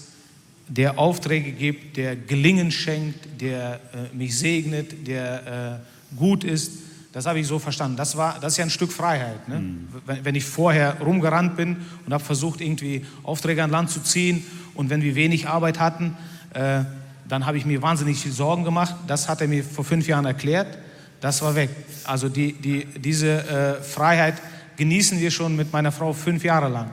der 0.67 0.97
Aufträge 0.97 1.52
gibt, 1.52 1.97
der 1.97 2.15
Gelingen 2.15 2.71
schenkt, 2.71 3.41
der 3.41 3.80
äh, 3.93 4.15
mich 4.15 4.38
segnet, 4.38 5.08
der 5.08 5.82
äh, 6.13 6.15
gut 6.15 6.43
ist. 6.43 6.71
Das 7.12 7.26
habe 7.26 7.39
ich 7.39 7.47
so 7.47 7.60
verstanden. 7.60 7.95
Das, 7.95 8.17
war, 8.17 8.39
das 8.39 8.54
ist 8.54 8.58
ja 8.58 8.63
ein 8.63 8.69
Stück 8.71 8.91
Freiheit. 8.91 9.47
Ne? 9.47 9.60
Mhm. 9.60 9.88
Wenn, 10.06 10.26
wenn, 10.26 10.36
ich 10.36 10.45
vorher 10.45 10.99
rumgerannt 10.99 11.56
bin 11.56 11.78
und 12.06 12.13
habe 12.13 12.23
versucht, 12.23 12.60
irgendwie 12.60 13.06
Aufträge 13.23 13.63
an 13.63 13.69
Land 13.69 13.91
zu 13.91 14.02
ziehen 14.02 14.43
und 14.73 14.89
wenn 14.89 15.02
wir 15.02 15.15
wenig 15.15 15.47
Arbeit 15.47 15.80
hatten, 15.80 16.17
äh, 16.54 16.84
dann 17.28 17.46
habe 17.46 17.58
ich 17.58 17.66
mir 17.66 17.82
wahnsinnig 17.82 18.20
viel 18.20 18.32
Sorgen 18.32 18.64
gemacht. 18.64 18.96
Das 19.08 19.30
hat 19.30 19.42
er 19.42 19.48
mir 19.48 19.64
vor 19.64 19.86
fünf 19.86 20.08
Jahren 20.08 20.26
erklärt. 20.26 20.78
Das 21.22 21.42
war 21.42 21.56
weg. 21.56 21.70
Also 22.04 22.30
die, 22.30 22.54
die, 22.54 22.86
diese 23.00 23.48
äh, 23.48 23.82
Freiheit 23.82 24.36
genießen 24.76 25.20
wir 25.20 25.32
schon 25.32 25.56
mit 25.56 25.72
meiner 25.72 25.92
Frau 25.92 26.14
fünf 26.14 26.44
Jahre 26.44 26.70
lang. 26.70 26.92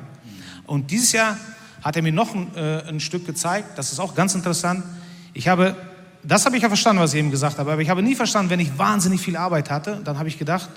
Und 0.66 0.90
dieses 0.90 1.12
Jahr 1.12 1.36
hat 1.82 1.96
er 1.96 2.02
mir 2.02 2.12
noch 2.12 2.34
ein, 2.34 2.54
äh, 2.54 2.88
ein 2.88 3.00
Stück 3.00 3.26
gezeigt, 3.26 3.76
das 3.76 3.92
ist 3.92 3.98
auch 3.98 4.14
ganz 4.14 4.34
interessant. 4.34 4.84
Ich 5.32 5.48
habe, 5.48 5.74
das 6.22 6.46
habe 6.46 6.56
ich 6.56 6.62
ja 6.62 6.68
verstanden, 6.68 7.02
was 7.02 7.12
ich 7.12 7.18
eben 7.18 7.30
gesagt 7.30 7.58
habe, 7.58 7.72
aber 7.72 7.82
ich 7.82 7.90
habe 7.90 8.02
nie 8.02 8.14
verstanden, 8.14 8.50
wenn 8.50 8.60
ich 8.60 8.76
wahnsinnig 8.78 9.20
viel 9.20 9.36
Arbeit 9.36 9.70
hatte, 9.70 10.00
dann 10.04 10.18
habe 10.18 10.28
ich 10.28 10.38
gedacht, 10.38 10.68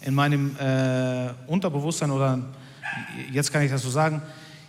in 0.00 0.14
meinem 0.14 0.54
äh, 0.58 1.30
Unterbewusstsein 1.46 2.10
oder 2.10 2.38
jetzt 3.32 3.52
kann 3.52 3.62
ich 3.62 3.70
das 3.70 3.82
so 3.82 3.90
sagen, 3.90 4.22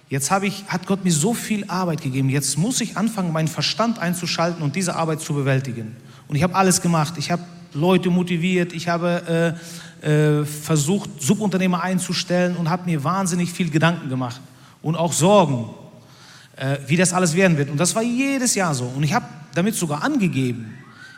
jetzt 0.09 0.31
habe 0.31 0.47
ich, 0.47 0.65
hat 0.67 0.85
Gott 0.87 1.03
mir 1.03 1.11
so 1.11 1.33
viel 1.33 1.65
Arbeit 1.67 2.01
gegeben, 2.01 2.29
jetzt 2.29 2.57
muss 2.57 2.81
ich 2.81 2.97
anfangen, 2.97 3.31
meinen 3.31 3.47
Verstand 3.47 3.99
einzuschalten 3.99 4.63
und 4.63 4.75
diese 4.75 4.95
Arbeit 4.95 5.21
zu 5.21 5.33
bewältigen. 5.33 5.95
Und 6.27 6.35
ich 6.35 6.43
habe 6.43 6.55
alles 6.55 6.81
gemacht. 6.81 7.15
Ich 7.17 7.31
habe 7.31 7.43
Leute 7.73 8.09
motiviert, 8.09 8.73
ich 8.73 8.87
habe 8.87 9.55
äh, 10.03 10.39
äh, 10.41 10.45
versucht, 10.45 11.21
Subunternehmer 11.21 11.81
einzustellen 11.81 12.55
und 12.55 12.69
habe 12.69 12.85
mir 12.85 13.03
wahnsinnig 13.03 13.51
viel 13.51 13.69
Gedanken 13.69 14.09
gemacht 14.09 14.41
und 14.81 14.95
auch 14.95 15.13
Sorgen, 15.13 15.69
äh, 16.55 16.77
wie 16.87 16.95
das 16.95 17.13
alles 17.13 17.35
werden 17.35 17.57
wird. 17.57 17.69
Und 17.69 17.77
das 17.77 17.95
war 17.95 18.03
jedes 18.03 18.55
Jahr 18.55 18.73
so. 18.73 18.85
Und 18.85 19.03
ich 19.03 19.13
habe 19.13 19.25
damit 19.53 19.75
sogar 19.75 20.03
angegeben, 20.03 20.73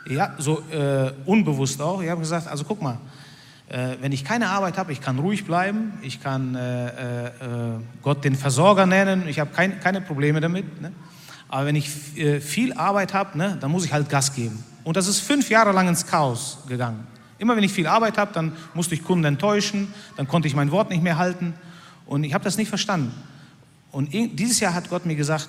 ja, 0.08 0.34
so 0.38 0.62
äh, 0.70 1.12
unbewusst 1.24 1.80
auch, 1.80 2.02
ich 2.02 2.08
habe 2.08 2.20
gesagt, 2.20 2.48
also 2.48 2.64
guck 2.64 2.80
mal, 2.82 2.98
äh, 3.70 3.96
wenn 4.00 4.10
ich 4.10 4.24
keine 4.24 4.48
Arbeit 4.48 4.78
habe, 4.78 4.90
ich 4.90 5.00
kann 5.00 5.20
ruhig 5.20 5.44
bleiben, 5.44 5.92
ich 6.02 6.20
kann 6.20 6.56
äh, 6.56 7.26
äh, 7.28 7.30
Gott 8.02 8.24
den 8.24 8.34
Versorger 8.34 8.84
nennen, 8.84 9.28
ich 9.28 9.38
habe 9.38 9.50
kein, 9.52 9.78
keine 9.78 10.00
Probleme 10.00 10.40
damit. 10.40 10.82
Ne? 10.82 10.92
Aber 11.48 11.66
wenn 11.66 11.76
ich 11.76 11.88
viel 11.88 12.72
Arbeit 12.74 13.12
habe, 13.12 13.36
ne, 13.36 13.58
dann 13.60 13.72
muss 13.72 13.84
ich 13.84 13.92
halt 13.92 14.08
Gas 14.08 14.34
geben. 14.34 14.62
Und 14.84 14.96
das 14.96 15.08
ist 15.08 15.18
fünf 15.18 15.50
Jahre 15.50 15.72
lang 15.72 15.88
ins 15.88 16.06
Chaos 16.06 16.58
gegangen. 16.68 17.04
Immer 17.38 17.56
wenn 17.56 17.64
ich 17.64 17.72
viel 17.72 17.88
Arbeit 17.88 18.18
habe, 18.18 18.32
dann 18.32 18.52
musste 18.72 18.94
ich 18.94 19.02
Kunden 19.02 19.24
enttäuschen, 19.24 19.92
dann 20.16 20.28
konnte 20.28 20.46
ich 20.46 20.54
mein 20.54 20.70
Wort 20.70 20.90
nicht 20.90 21.02
mehr 21.02 21.18
halten. 21.18 21.54
Und 22.06 22.22
ich 22.22 22.34
habe 22.34 22.44
das 22.44 22.56
nicht 22.56 22.68
verstanden. 22.68 23.12
Und 23.90 24.12
dieses 24.12 24.60
Jahr 24.60 24.74
hat 24.74 24.90
Gott 24.90 25.06
mir 25.06 25.16
gesagt, 25.16 25.48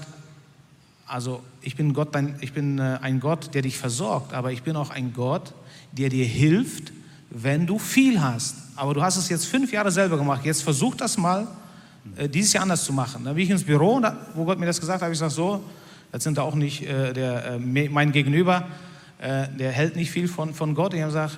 also 1.05 1.43
ich 1.61 1.75
bin, 1.75 1.93
Gott, 1.93 2.09
ich 2.39 2.53
bin 2.53 2.79
äh, 2.79 2.97
ein 3.01 3.19
Gott, 3.19 3.53
der 3.53 3.61
dich 3.61 3.77
versorgt, 3.77 4.33
aber 4.33 4.51
ich 4.51 4.63
bin 4.63 4.75
auch 4.75 4.89
ein 4.89 5.13
Gott, 5.13 5.53
der 5.91 6.09
dir 6.09 6.25
hilft, 6.25 6.93
wenn 7.31 7.65
du 7.65 7.79
viel 7.79 8.21
hast. 8.21 8.55
Aber 8.75 8.93
du 8.93 9.01
hast 9.01 9.17
es 9.17 9.29
jetzt 9.29 9.45
fünf 9.45 9.71
Jahre 9.71 9.91
selber 9.91 10.17
gemacht. 10.17 10.45
Jetzt 10.45 10.63
versuch 10.63 10.95
das 10.95 11.17
mal, 11.17 11.47
äh, 12.17 12.29
dieses 12.29 12.53
Jahr 12.53 12.63
anders 12.63 12.83
zu 12.83 12.93
machen. 12.93 13.23
Da 13.23 13.33
bin 13.33 13.43
ich 13.43 13.49
ins 13.49 13.63
Büro, 13.63 14.01
wo 14.35 14.45
Gott 14.45 14.59
mir 14.59 14.65
das 14.65 14.79
gesagt 14.79 14.97
hat, 14.97 15.03
habe 15.03 15.13
ich 15.13 15.19
gesagt, 15.19 15.33
so, 15.33 15.63
das 16.11 16.23
sind 16.23 16.37
da 16.37 16.41
auch 16.41 16.55
nicht 16.55 16.83
äh, 16.83 17.13
der, 17.13 17.57
mein 17.59 18.11
Gegenüber, 18.11 18.67
der 19.23 19.71
hält 19.71 19.95
nicht 19.95 20.09
viel 20.09 20.27
von, 20.27 20.55
von 20.55 20.73
Gott. 20.73 20.95
Ich 20.95 21.01
habe 21.01 21.11
gesagt, 21.11 21.37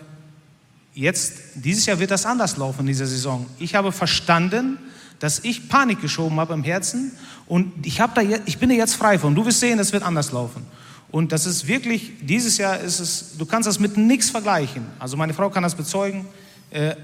jetzt, 0.94 1.34
dieses 1.56 1.86
Jahr 1.86 2.00
wird 2.00 2.12
das 2.12 2.26
anders 2.26 2.56
laufen 2.56 2.80
in 2.80 2.88
dieser 2.88 3.06
Saison. 3.06 3.46
Ich 3.60 3.76
habe 3.76 3.92
verstanden, 3.92 4.78
dass 5.20 5.40
ich 5.40 5.68
Panik 5.68 6.02
geschoben 6.02 6.40
habe 6.40 6.54
im 6.54 6.64
Herzen 6.64 7.12
und 7.46 7.86
ich, 7.86 7.98
da, 7.98 8.22
ich 8.46 8.58
bin 8.58 8.70
da 8.70 8.76
jetzt 8.76 8.96
frei 8.96 9.20
von. 9.20 9.36
Du 9.36 9.46
wirst 9.46 9.60
sehen, 9.60 9.78
das 9.78 9.92
wird 9.92 10.04
anders 10.04 10.32
laufen. 10.32 10.66
Und 11.14 11.32
das 11.32 11.46
ist 11.46 11.68
wirklich, 11.68 12.12
dieses 12.22 12.58
Jahr 12.58 12.80
ist 12.80 13.00
es, 13.00 13.38
du 13.38 13.46
kannst 13.46 13.68
das 13.68 13.80
mit 13.80 13.98
nichts 13.98 14.32
vergleichen. 14.32 14.84
Also 14.98 15.16
meine 15.16 15.36
Frau 15.36 15.48
kann 15.52 15.62
das 15.62 15.76
bezeugen, 15.76 16.26
äh, 16.72 16.96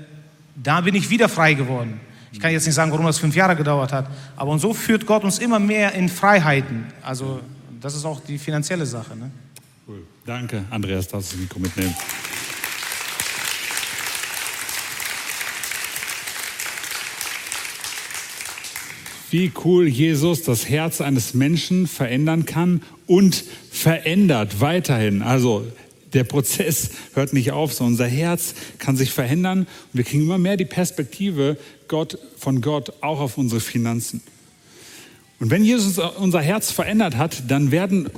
da 0.55 0.81
bin 0.81 0.95
ich 0.95 1.11
wieder 1.11 1.29
frei 1.29 1.53
geworden. 1.53 1.99
Ich 2.31 2.39
kann 2.39 2.51
jetzt 2.51 2.65
nicht 2.65 2.73
sagen, 2.73 2.91
warum 2.91 3.05
das 3.05 3.19
fünf 3.19 3.35
Jahre 3.35 3.55
gedauert 3.55 3.93
hat, 3.93 4.07
aber 4.35 4.49
und 4.49 4.57
so 4.57 4.73
führt 4.73 5.05
Gott 5.05 5.23
uns 5.23 5.37
immer 5.37 5.59
mehr 5.59 5.93
in 5.93 6.09
Freiheiten. 6.09 6.85
Also 7.03 7.41
das 7.79 7.93
ist 7.93 8.03
auch 8.03 8.19
die 8.21 8.39
finanzielle 8.39 8.87
Sache. 8.87 9.15
Ne? 9.15 9.29
Cool. 9.87 10.01
Danke, 10.25 10.63
Andreas, 10.71 11.07
dass 11.07 11.29
du 11.29 11.35
das 11.35 11.41
Mikro 11.41 11.59
mitnimmst. 11.59 11.95
wie 19.31 19.51
cool 19.63 19.87
Jesus 19.87 20.43
das 20.43 20.67
Herz 20.67 21.01
eines 21.01 21.33
Menschen 21.33 21.87
verändern 21.87 22.45
kann 22.45 22.81
und 23.05 23.43
verändert 23.79 24.59
weiterhin. 24.59 25.21
Also 25.21 25.65
der 26.13 26.23
Prozess 26.23 26.89
hört 27.13 27.33
nicht 27.33 27.51
auf, 27.51 27.73
sondern 27.73 27.93
unser 27.93 28.07
Herz 28.07 28.53
kann 28.77 28.97
sich 28.97 29.11
verändern 29.11 29.59
und 29.59 29.67
wir 29.93 30.03
kriegen 30.03 30.23
immer 30.23 30.37
mehr 30.37 30.57
die 30.57 30.65
Perspektive 30.65 31.57
Gott, 31.87 32.17
von 32.37 32.61
Gott 32.61 32.93
auch 33.01 33.19
auf 33.19 33.37
unsere 33.37 33.61
Finanzen. 33.61 34.21
Und 35.39 35.51
wenn 35.51 35.63
Jesus 35.63 35.97
unser 35.97 36.41
Herz 36.41 36.71
verändert 36.71 37.15
hat, 37.15 37.43
dann 37.47 37.71
werden 37.71 38.09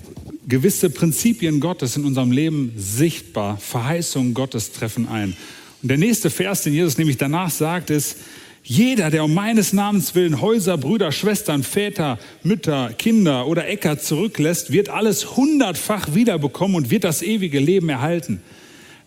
gewisse 0.48 0.90
Prinzipien 0.90 1.60
Gottes 1.60 1.96
in 1.96 2.06
unserem 2.06 2.32
Leben 2.32 2.74
sichtbar. 2.78 3.58
Verheißungen 3.58 4.34
Gottes 4.34 4.72
treffen 4.72 5.08
ein. 5.08 5.38
Und 5.84 5.90
der 5.90 5.98
nächste 5.98 6.32
Vers, 6.32 6.64
den 6.64 6.74
Jesus 6.74 6.98
nämlich 6.98 7.18
danach 7.18 7.52
sagt, 7.52 7.92
ist, 7.92 8.18
jeder, 8.64 9.10
der 9.10 9.24
um 9.24 9.34
meines 9.34 9.74
Namens 9.74 10.14
willen 10.14 10.40
Häuser, 10.40 10.78
Brüder, 10.78 11.12
Schwestern, 11.12 11.64
Väter, 11.64 12.20
Mütter, 12.44 12.94
Kinder 12.98 13.48
oder 13.48 13.68
Äcker 13.68 13.98
zurücklässt, 13.98 14.72
wird 14.72 14.90
alles 14.90 15.36
hundertfach 15.36 16.14
wiederbekommen 16.14 16.76
und 16.78 16.92
wird 16.92 17.04
das 17.04 17.24
ewige 17.24 17.60
Leben 17.60 17.90
erhalten. 17.90 18.42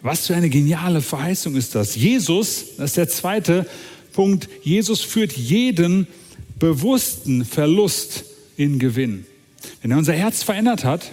Was 0.03 0.27
für 0.27 0.35
eine 0.35 0.51
geniale 0.51 1.01
Verheißung 1.01 1.55
ist 1.55 1.75
das. 1.75 1.95
Jesus, 1.95 2.77
das 2.77 2.91
ist 2.91 2.97
der 2.97 3.09
zweite 3.09 3.67
Punkt, 4.13 4.49
Jesus 4.63 5.01
führt 5.01 5.33
jeden 5.33 6.07
bewussten 6.59 7.45
Verlust 7.45 8.25
in 8.57 8.79
Gewinn. 8.79 9.25
Wenn 9.83 9.93
er 9.93 9.99
unser 9.99 10.13
Herz 10.13 10.43
verändert 10.43 10.85
hat 10.85 11.13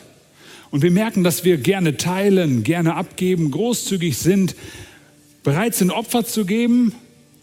und 0.71 0.82
wir 0.82 0.91
merken, 0.91 1.23
dass 1.23 1.43
wir 1.45 1.58
gerne 1.58 1.97
teilen, 1.97 2.63
gerne 2.63 2.95
abgeben, 2.95 3.51
großzügig 3.51 4.17
sind, 4.17 4.56
bereit 5.43 5.75
sind, 5.75 5.91
Opfer 5.91 6.25
zu 6.25 6.45
geben, 6.45 6.93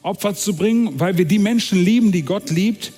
Opfer 0.02 0.34
zu 0.34 0.54
bringen, 0.54 0.98
weil 0.98 1.18
wir 1.18 1.24
die 1.24 1.38
Menschen 1.38 1.82
lieben, 1.82 2.12
die 2.12 2.22
Gott 2.22 2.50
liebt, 2.50 2.92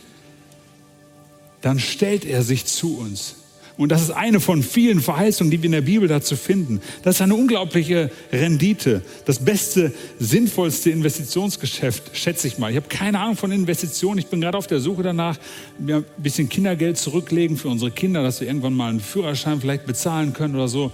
dann 1.61 1.79
stellt 1.79 2.25
er 2.25 2.43
sich 2.43 2.67
zu 2.67 2.99
uns. 2.99 3.37
Und 3.81 3.89
das 3.89 4.03
ist 4.03 4.11
eine 4.11 4.41
von 4.41 4.63
vielen 4.63 5.01
Verheißungen, 5.01 5.51
die 5.51 5.63
wir 5.63 5.65
in 5.65 5.73
der 5.73 5.81
Bibel 5.81 6.07
dazu 6.07 6.37
finden. 6.37 6.83
Das 7.03 7.15
ist 7.15 7.23
eine 7.23 7.35
unglaubliche 7.35 8.11
Rendite. 8.31 9.01
Das 9.25 9.39
beste, 9.39 9.95
sinnvollste 10.19 10.91
Investitionsgeschäft, 10.91 12.15
schätze 12.15 12.47
ich 12.47 12.59
mal. 12.59 12.71
Ich 12.71 12.77
habe 12.77 12.89
keine 12.89 13.19
Ahnung 13.19 13.37
von 13.37 13.51
Investitionen. 13.51 14.19
Ich 14.19 14.27
bin 14.27 14.43
gerade 14.43 14.59
auf 14.59 14.67
der 14.67 14.81
Suche 14.81 15.03
danach, 15.03 15.39
mir 15.79 15.97
ein 15.97 16.05
bisschen 16.19 16.51
Kindergeld 16.51 16.99
zurücklegen 16.99 17.57
für 17.57 17.69
unsere 17.69 17.91
Kinder, 17.91 18.23
dass 18.23 18.43
wir 18.43 18.49
irgendwann 18.49 18.75
mal 18.75 18.91
einen 18.91 19.01
Führerschein 19.01 19.63
vielleicht 19.63 19.87
bezahlen 19.87 20.35
können 20.35 20.57
oder 20.57 20.69
so. 20.69 20.93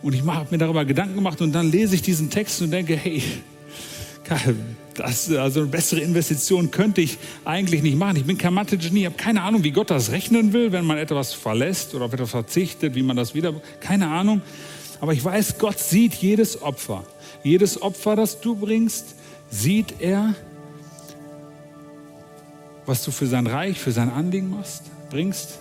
Und 0.00 0.14
ich 0.14 0.24
habe 0.24 0.46
mir 0.52 0.58
darüber 0.58 0.84
Gedanken 0.84 1.16
gemacht 1.16 1.40
und 1.40 1.50
dann 1.50 1.72
lese 1.72 1.96
ich 1.96 2.02
diesen 2.02 2.30
Text 2.30 2.62
und 2.62 2.70
denke, 2.70 2.94
hey, 2.94 3.20
das, 4.94 5.30
also 5.30 5.60
eine 5.60 5.68
bessere 5.68 6.00
Investition 6.00 6.70
könnte 6.70 7.00
ich 7.00 7.18
eigentlich 7.44 7.82
nicht 7.82 7.96
machen. 7.96 8.16
Ich 8.16 8.24
bin 8.24 8.38
kein 8.38 8.54
Mathe-Genie, 8.54 9.00
ich 9.00 9.06
habe 9.06 9.16
keine 9.16 9.42
Ahnung, 9.42 9.64
wie 9.64 9.70
Gott 9.70 9.90
das 9.90 10.10
rechnen 10.10 10.52
will, 10.52 10.72
wenn 10.72 10.84
man 10.84 10.98
etwas 10.98 11.32
verlässt 11.32 11.94
oder 11.94 12.06
auf 12.06 12.12
etwas 12.12 12.30
verzichtet, 12.30 12.94
wie 12.94 13.02
man 13.02 13.16
das 13.16 13.34
wieder. 13.34 13.54
Keine 13.80 14.08
Ahnung. 14.08 14.42
Aber 15.00 15.12
ich 15.12 15.24
weiß, 15.24 15.58
Gott 15.58 15.78
sieht 15.78 16.14
jedes 16.14 16.62
Opfer. 16.62 17.04
Jedes 17.42 17.80
Opfer, 17.82 18.14
das 18.16 18.40
du 18.40 18.54
bringst, 18.54 19.16
sieht 19.50 20.00
er, 20.00 20.34
was 22.86 23.04
du 23.04 23.10
für 23.10 23.26
sein 23.26 23.46
Reich, 23.46 23.78
für 23.78 23.92
sein 23.92 24.10
Anliegen 24.10 24.50
machst, 24.50 24.84
bringst. 25.10 25.58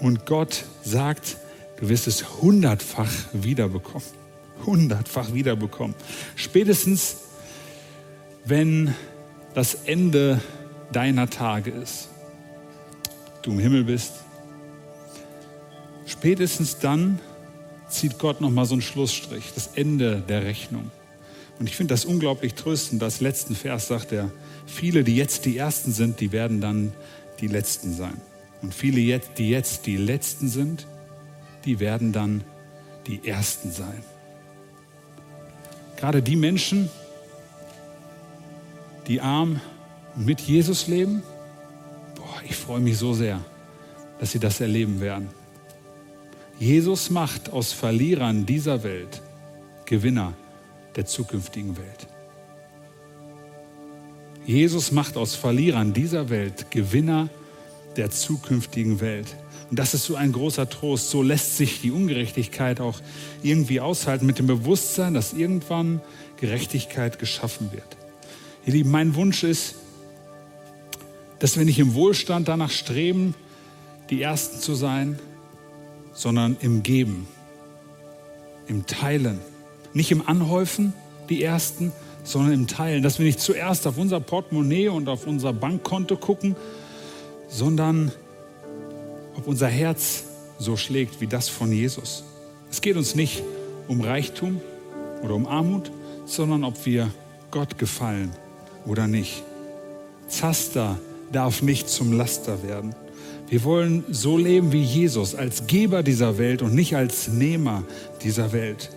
Und 0.00 0.26
Gott 0.26 0.64
sagt, 0.84 1.36
du 1.78 1.88
wirst 1.88 2.06
es 2.06 2.40
hundertfach 2.40 3.10
wiederbekommen. 3.32 4.06
Hundertfach 4.64 5.32
wiederbekommen. 5.32 5.94
Spätestens 6.36 7.16
wenn 8.50 8.94
das 9.54 9.74
Ende 9.74 10.40
deiner 10.92 11.30
Tage 11.30 11.70
ist, 11.70 12.08
du 13.42 13.52
im 13.52 13.58
Himmel 13.58 13.84
bist, 13.84 14.12
spätestens 16.04 16.78
dann 16.78 17.20
zieht 17.88 18.18
Gott 18.18 18.40
noch 18.40 18.50
mal 18.50 18.66
so 18.66 18.74
einen 18.74 18.82
Schlussstrich, 18.82 19.52
das 19.54 19.70
Ende 19.74 20.22
der 20.28 20.44
Rechnung. 20.44 20.90
Und 21.58 21.68
ich 21.68 21.76
finde 21.76 21.94
das 21.94 22.04
unglaublich 22.04 22.54
tröstend. 22.54 23.02
Das 23.02 23.20
letzten 23.20 23.54
Vers 23.54 23.88
sagt 23.88 24.12
er, 24.12 24.30
viele, 24.66 25.04
die 25.04 25.16
jetzt 25.16 25.44
die 25.44 25.56
Ersten 25.56 25.92
sind, 25.92 26.20
die 26.20 26.32
werden 26.32 26.60
dann 26.60 26.92
die 27.40 27.48
Letzten 27.48 27.94
sein. 27.94 28.20
Und 28.62 28.74
viele, 28.74 29.20
die 29.38 29.48
jetzt 29.48 29.86
die 29.86 29.96
Letzten 29.96 30.48
sind, 30.48 30.86
die 31.64 31.80
werden 31.80 32.12
dann 32.12 32.44
die 33.06 33.26
Ersten 33.26 33.70
sein. 33.70 34.02
Gerade 35.96 36.22
die 36.22 36.36
Menschen, 36.36 36.88
die 39.06 39.20
arm 39.20 39.60
mit 40.16 40.40
Jesus 40.40 40.86
leben, 40.86 41.22
boah, 42.16 42.42
ich 42.44 42.56
freue 42.56 42.80
mich 42.80 42.98
so 42.98 43.12
sehr, 43.14 43.40
dass 44.18 44.32
sie 44.32 44.38
das 44.38 44.60
erleben 44.60 45.00
werden. 45.00 45.28
Jesus 46.58 47.10
macht 47.10 47.50
aus 47.50 47.72
Verlierern 47.72 48.44
dieser 48.44 48.82
Welt 48.82 49.22
Gewinner 49.86 50.34
der 50.94 51.06
zukünftigen 51.06 51.76
Welt. 51.76 52.06
Jesus 54.44 54.92
macht 54.92 55.16
aus 55.16 55.34
Verlierern 55.34 55.92
dieser 55.92 56.28
Welt 56.28 56.70
Gewinner 56.70 57.28
der 57.96 58.10
zukünftigen 58.10 59.00
Welt. 59.00 59.36
Und 59.70 59.78
das 59.78 59.94
ist 59.94 60.04
so 60.04 60.16
ein 60.16 60.32
großer 60.32 60.68
Trost. 60.68 61.10
So 61.10 61.22
lässt 61.22 61.56
sich 61.56 61.80
die 61.80 61.92
Ungerechtigkeit 61.92 62.80
auch 62.80 62.98
irgendwie 63.42 63.80
aushalten 63.80 64.26
mit 64.26 64.38
dem 64.38 64.46
Bewusstsein, 64.46 65.14
dass 65.14 65.32
irgendwann 65.32 66.00
Gerechtigkeit 66.36 67.18
geschaffen 67.18 67.70
wird. 67.72 67.99
Ihr 68.66 68.74
Lieben, 68.74 68.90
mein 68.90 69.14
Wunsch 69.14 69.42
ist, 69.42 69.76
dass 71.38 71.56
wir 71.56 71.64
nicht 71.64 71.78
im 71.78 71.94
Wohlstand 71.94 72.48
danach 72.48 72.70
streben, 72.70 73.34
die 74.10 74.20
Ersten 74.20 74.60
zu 74.60 74.74
sein, 74.74 75.18
sondern 76.12 76.56
im 76.60 76.82
Geben, 76.82 77.26
im 78.66 78.86
Teilen. 78.86 79.40
Nicht 79.94 80.12
im 80.12 80.28
Anhäufen, 80.28 80.92
die 81.30 81.42
Ersten, 81.42 81.92
sondern 82.22 82.52
im 82.52 82.66
Teilen. 82.66 83.02
Dass 83.02 83.18
wir 83.18 83.24
nicht 83.24 83.40
zuerst 83.40 83.86
auf 83.86 83.96
unser 83.96 84.20
Portemonnaie 84.20 84.88
und 84.88 85.08
auf 85.08 85.26
unser 85.26 85.54
Bankkonto 85.54 86.16
gucken, 86.16 86.54
sondern 87.48 88.12
ob 89.36 89.46
unser 89.46 89.68
Herz 89.68 90.24
so 90.58 90.76
schlägt 90.76 91.22
wie 91.22 91.26
das 91.26 91.48
von 91.48 91.72
Jesus. 91.72 92.24
Es 92.70 92.82
geht 92.82 92.96
uns 92.96 93.14
nicht 93.14 93.42
um 93.88 94.02
Reichtum 94.02 94.60
oder 95.22 95.34
um 95.34 95.46
Armut, 95.46 95.90
sondern 96.26 96.62
ob 96.62 96.84
wir 96.84 97.10
Gott 97.50 97.78
gefallen 97.78 98.30
oder 98.86 99.06
nicht. 99.06 99.42
Zaster 100.28 100.98
darf 101.32 101.62
nicht 101.62 101.88
zum 101.88 102.12
Laster 102.12 102.62
werden. 102.62 102.94
Wir 103.48 103.64
wollen 103.64 104.04
so 104.10 104.38
leben 104.38 104.72
wie 104.72 104.82
Jesus, 104.82 105.34
als 105.34 105.66
Geber 105.66 106.02
dieser 106.02 106.38
Welt 106.38 106.62
und 106.62 106.74
nicht 106.74 106.94
als 106.94 107.28
Nehmer 107.28 107.82
dieser 108.22 108.52
Welt. 108.52 108.90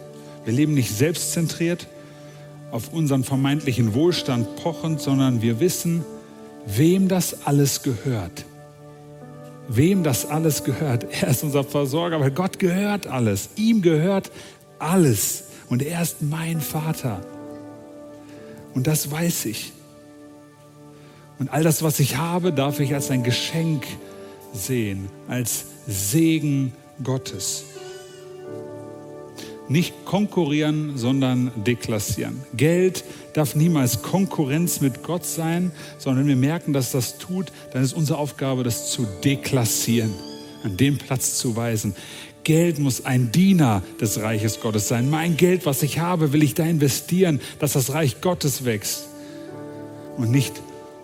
Wir 0.46 0.54
leben 0.54 0.76
nicht 0.76 0.96
selbstzentriert, 0.96 1.88
auf 2.72 2.94
unseren 2.94 3.24
vermeintlichen 3.24 3.94
Wohlstand 3.94 4.56
pochend, 4.58 5.02
sondern 5.02 5.42
wir 5.42 5.60
wissen, 5.60 6.04
wem 6.66 7.08
das 7.08 7.46
alles 7.46 7.84
gehört. 7.84 8.46
Wem 9.68 10.04
das 10.04 10.26
alles 10.26 10.64
gehört. 10.64 11.06
Er 11.22 11.30
ist 11.30 11.44
unser 11.44 11.64
Versorger, 11.64 12.18
aber 12.18 12.32
Gott 12.32 12.60
gehört 12.60 13.08
alles. 13.08 13.50
Ihm 13.56 13.82
gehört 13.82 14.32
alles. 14.80 15.46
Und 15.70 15.82
er 15.82 16.02
ist 16.02 16.22
mein 16.22 16.62
Vater. 16.62 17.22
Und 18.74 18.88
das 18.88 19.12
weiß 19.12 19.46
ich. 19.46 19.74
Und 21.40 21.50
all 21.50 21.64
das, 21.64 21.84
was 21.84 22.00
ich 22.00 22.18
habe, 22.18 22.54
darf 22.54 22.80
ich 22.80 22.94
als 22.94 23.12
ein 23.12 23.24
Geschenk 23.24 23.86
sehen, 24.54 25.10
als 25.28 25.66
Segen 25.88 26.74
Gottes. 27.04 27.66
Nicht 29.70 30.06
konkurrieren, 30.06 30.98
sondern 30.98 31.52
deklassieren. 31.64 32.42
Geld 32.56 33.04
darf 33.34 33.56
niemals 33.56 34.02
Konkurrenz 34.02 34.82
mit 34.82 35.04
Gott 35.04 35.26
sein, 35.26 35.72
sondern 35.98 36.24
wenn 36.24 36.30
wir 36.30 36.36
merken, 36.36 36.74
dass 36.74 36.92
das 36.92 37.18
tut, 37.18 37.52
dann 37.72 37.84
ist 37.84 37.94
unsere 37.94 38.20
Aufgabe, 38.20 38.64
das 38.64 38.92
zu 38.92 39.08
deklassieren, 39.24 40.14
an 40.64 40.78
den 40.78 40.98
Platz 40.98 41.38
zu 41.38 41.56
weisen. 41.56 41.96
Geld 42.44 42.80
muss 42.80 43.06
ein 43.06 43.32
Diener 43.32 43.82
des 44.02 44.22
Reiches 44.22 44.60
Gottes 44.60 44.88
sein. 44.88 45.10
Mein 45.10 45.38
Geld, 45.38 45.66
was 45.66 45.84
ich 45.84 46.00
habe, 46.00 46.34
will 46.34 46.44
ich 46.44 46.54
da 46.54 46.66
investieren, 46.66 47.40
dass 47.60 47.74
das 47.74 47.94
Reich 47.94 48.22
Gottes 48.22 48.66
wächst. 48.66 49.08
Und 50.18 50.32
nicht 50.32 50.54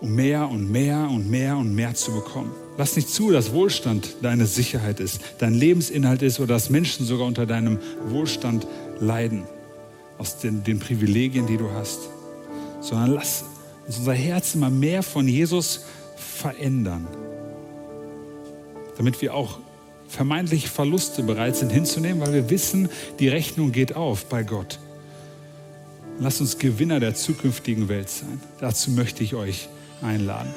um 0.00 0.14
mehr 0.14 0.48
und 0.48 0.70
mehr 0.70 1.08
und 1.10 1.30
mehr 1.30 1.56
und 1.56 1.74
mehr 1.74 1.94
zu 1.94 2.12
bekommen. 2.12 2.52
Lass 2.78 2.96
nicht 2.96 3.10
zu, 3.10 3.30
dass 3.30 3.52
Wohlstand 3.52 4.16
deine 4.22 4.46
Sicherheit 4.46 5.00
ist, 5.00 5.20
dein 5.38 5.54
Lebensinhalt 5.54 6.22
ist 6.22 6.40
oder 6.40 6.54
dass 6.54 6.70
Menschen 6.70 7.04
sogar 7.04 7.26
unter 7.26 7.44
deinem 7.44 7.78
Wohlstand 8.06 8.66
leiden, 8.98 9.44
aus 10.16 10.38
den, 10.38 10.64
den 10.64 10.78
Privilegien, 10.78 11.46
die 11.46 11.56
du 11.56 11.70
hast. 11.72 12.00
Sondern 12.80 13.12
lass 13.12 13.44
uns 13.86 13.98
unser 13.98 14.14
Herz 14.14 14.54
immer 14.54 14.70
mehr 14.70 15.02
von 15.02 15.28
Jesus 15.28 15.84
verändern, 16.16 17.06
damit 18.96 19.20
wir 19.20 19.34
auch 19.34 19.58
vermeintliche 20.10 20.68
Verluste 20.68 21.22
bereit 21.22 21.56
sind 21.56 21.70
hinzunehmen, 21.70 22.20
weil 22.20 22.32
wir 22.32 22.50
wissen, 22.50 22.88
die 23.20 23.28
Rechnung 23.28 23.72
geht 23.72 23.94
auf 23.94 24.26
bei 24.26 24.42
Gott. 24.42 24.78
Lass 26.18 26.40
uns 26.40 26.58
Gewinner 26.58 27.00
der 27.00 27.14
zukünftigen 27.14 27.88
Welt 27.88 28.10
sein. 28.10 28.40
Dazu 28.60 28.90
möchte 28.90 29.22
ich 29.22 29.34
euch 29.34 29.68
einladen. 30.02 30.52